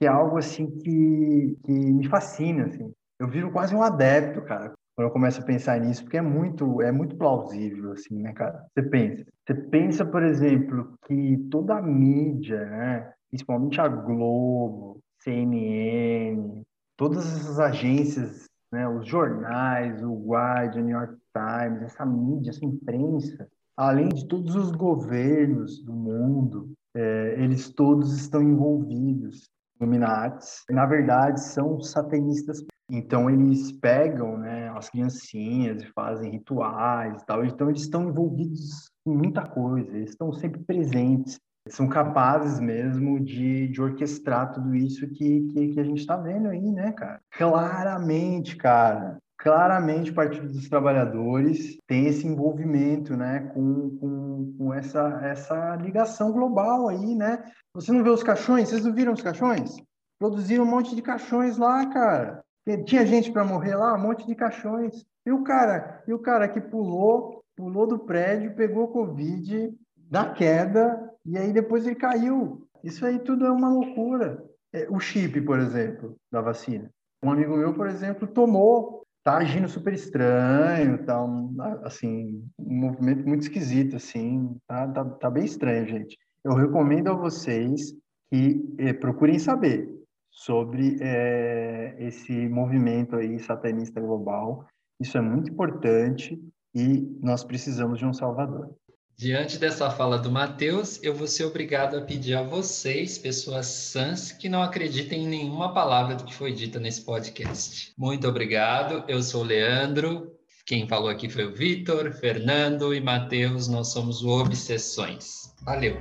que 0.00 0.06
é 0.06 0.08
algo 0.08 0.36
assim 0.36 0.68
que, 0.78 1.56
que 1.64 1.72
me 1.72 2.08
fascina, 2.08 2.64
assim. 2.64 2.92
Eu 3.20 3.28
viro 3.28 3.52
quase 3.52 3.74
um 3.74 3.82
adepto, 3.82 4.42
cara 4.42 4.74
quando 4.96 5.08
eu 5.08 5.12
começo 5.12 5.42
a 5.42 5.44
pensar 5.44 5.78
nisso, 5.78 6.02
porque 6.02 6.16
é 6.16 6.22
muito, 6.22 6.80
é 6.80 6.90
muito 6.90 7.16
plausível, 7.16 7.92
assim, 7.92 8.18
né, 8.18 8.32
cara? 8.32 8.64
Você 8.72 8.82
pensa, 8.82 9.26
você 9.46 9.54
pensa, 9.54 10.06
por 10.06 10.22
exemplo, 10.22 10.98
que 11.06 11.36
toda 11.50 11.76
a 11.76 11.82
mídia, 11.82 12.64
né, 12.64 13.12
principalmente 13.28 13.78
a 13.78 13.88
Globo, 13.88 14.98
CNN, 15.22 16.62
todas 16.96 17.26
essas 17.26 17.60
agências, 17.60 18.48
né, 18.72 18.88
os 18.88 19.06
jornais, 19.06 20.02
o 20.02 20.14
Guardian, 20.14 20.82
New 20.82 20.98
York 20.98 21.14
Times, 21.34 21.82
essa 21.82 22.06
mídia, 22.06 22.50
essa 22.50 22.64
imprensa, 22.64 23.46
além 23.76 24.08
de 24.08 24.26
todos 24.26 24.54
os 24.54 24.70
governos 24.70 25.82
do 25.84 25.92
mundo, 25.92 26.72
é, 26.94 27.34
eles 27.38 27.68
todos 27.68 28.16
estão 28.16 28.42
envolvidos 28.42 29.50
Illuminatis, 29.80 30.64
na 30.70 30.86
verdade, 30.86 31.40
são 31.40 31.80
satanistas. 31.80 32.64
Então, 32.90 33.28
eles 33.28 33.72
pegam 33.72 34.38
né, 34.38 34.70
as 34.76 34.88
criancinhas 34.88 35.82
e 35.82 35.92
fazem 35.92 36.30
rituais 36.30 37.20
e 37.20 37.26
tal. 37.26 37.44
Então, 37.44 37.68
eles 37.68 37.82
estão 37.82 38.08
envolvidos 38.08 38.90
em 39.06 39.14
muita 39.14 39.46
coisa, 39.46 39.90
eles 39.96 40.10
estão 40.10 40.32
sempre 40.32 40.62
presentes. 40.62 41.38
São 41.68 41.88
capazes 41.88 42.60
mesmo 42.60 43.18
de, 43.18 43.66
de 43.66 43.82
orquestrar 43.82 44.52
tudo 44.52 44.72
isso 44.72 45.08
que, 45.08 45.40
que, 45.48 45.68
que 45.74 45.80
a 45.80 45.84
gente 45.84 45.98
está 45.98 46.16
vendo 46.16 46.48
aí, 46.48 46.70
né, 46.70 46.92
cara? 46.92 47.20
Claramente, 47.36 48.56
cara 48.56 49.18
claramente 49.38 50.10
o 50.10 50.14
Partido 50.14 50.48
dos 50.48 50.68
Trabalhadores 50.68 51.78
tem 51.86 52.06
esse 52.06 52.26
envolvimento, 52.26 53.16
né, 53.16 53.50
com, 53.52 53.96
com, 53.98 54.54
com, 54.58 54.74
essa, 54.74 55.20
essa 55.22 55.76
ligação 55.76 56.32
global 56.32 56.88
aí, 56.88 57.14
né? 57.14 57.44
Você 57.74 57.92
não 57.92 58.02
vê 58.02 58.10
os 58.10 58.22
caixões? 58.22 58.68
Vocês 58.68 58.84
não 58.84 58.94
viram 58.94 59.12
os 59.12 59.22
caixões? 59.22 59.76
Produziram 60.18 60.64
um 60.64 60.70
monte 60.70 60.94
de 60.96 61.02
caixões 61.02 61.58
lá, 61.58 61.86
cara. 61.86 62.42
Tinha 62.84 63.06
gente 63.06 63.30
para 63.30 63.44
morrer 63.44 63.76
lá, 63.76 63.94
um 63.94 64.02
monte 64.02 64.26
de 64.26 64.34
caixões. 64.34 65.04
E 65.24 65.30
o 65.30 65.42
cara, 65.44 66.02
e 66.06 66.12
o 66.12 66.18
cara 66.18 66.48
que 66.48 66.60
pulou, 66.60 67.42
pulou 67.54 67.86
do 67.86 67.98
prédio, 67.98 68.54
pegou 68.54 68.88
Covid 68.88 69.72
da 69.96 70.30
queda 70.30 71.12
e 71.24 71.36
aí 71.36 71.52
depois 71.52 71.86
ele 71.86 71.96
caiu. 71.96 72.66
Isso 72.82 73.04
aí 73.04 73.18
tudo 73.18 73.44
é 73.44 73.50
uma 73.50 73.68
loucura. 73.68 74.42
É, 74.72 74.86
o 74.90 74.98
chip, 74.98 75.40
por 75.42 75.58
exemplo, 75.58 76.16
da 76.30 76.40
vacina. 76.40 76.90
Um 77.22 77.30
amigo 77.30 77.56
meu, 77.56 77.74
por 77.74 77.88
exemplo, 77.88 78.26
tomou 78.26 79.05
tá 79.26 79.38
agindo 79.38 79.68
super 79.68 79.92
estranho, 79.92 81.04
tá 81.04 81.20
um, 81.20 81.56
assim, 81.82 82.48
um 82.56 82.74
movimento 82.76 83.26
muito 83.26 83.42
esquisito, 83.42 83.96
assim, 83.96 84.56
tá, 84.68 84.86
tá, 84.86 85.04
tá 85.04 85.28
bem 85.28 85.44
estranho, 85.44 85.84
gente. 85.84 86.16
Eu 86.44 86.54
recomendo 86.54 87.08
a 87.08 87.12
vocês 87.12 87.92
que 88.30 88.64
eh, 88.78 88.92
procurem 88.92 89.36
saber 89.40 89.92
sobre 90.30 90.96
eh, 91.00 91.96
esse 91.98 92.48
movimento 92.48 93.16
aí 93.16 93.40
satanista 93.40 94.00
global. 94.00 94.64
Isso 95.00 95.18
é 95.18 95.20
muito 95.20 95.50
importante 95.50 96.40
e 96.72 97.00
nós 97.20 97.42
precisamos 97.42 97.98
de 97.98 98.06
um 98.06 98.12
salvador. 98.12 98.76
Diante 99.18 99.56
dessa 99.56 99.90
fala 99.90 100.18
do 100.18 100.30
Mateus, 100.30 101.02
eu 101.02 101.14
vou 101.14 101.26
ser 101.26 101.44
obrigado 101.44 101.96
a 101.96 102.02
pedir 102.02 102.34
a 102.34 102.42
vocês, 102.42 103.16
pessoas 103.16 103.64
sãs, 103.64 104.30
que 104.30 104.46
não 104.46 104.62
acreditem 104.62 105.24
em 105.24 105.26
nenhuma 105.26 105.72
palavra 105.72 106.14
do 106.16 106.24
que 106.24 106.34
foi 106.34 106.52
dita 106.52 106.78
nesse 106.78 107.00
podcast. 107.00 107.94
Muito 107.96 108.28
obrigado. 108.28 109.04
Eu 109.08 109.22
sou 109.22 109.40
o 109.40 109.46
Leandro. 109.46 110.32
Quem 110.66 110.86
falou 110.86 111.08
aqui 111.08 111.30
foi 111.30 111.46
o 111.46 111.54
Vitor, 111.54 112.12
Fernando 112.12 112.92
e 112.92 113.00
Mateus. 113.00 113.68
Nós 113.68 113.88
somos 113.88 114.22
o 114.22 114.28
Obsessões. 114.28 115.50
Valeu. 115.62 115.96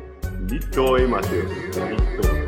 Vitor, 0.49 0.99
hein, 0.99 1.07
Matheus? 1.07 1.49
Vitor. 1.49 2.44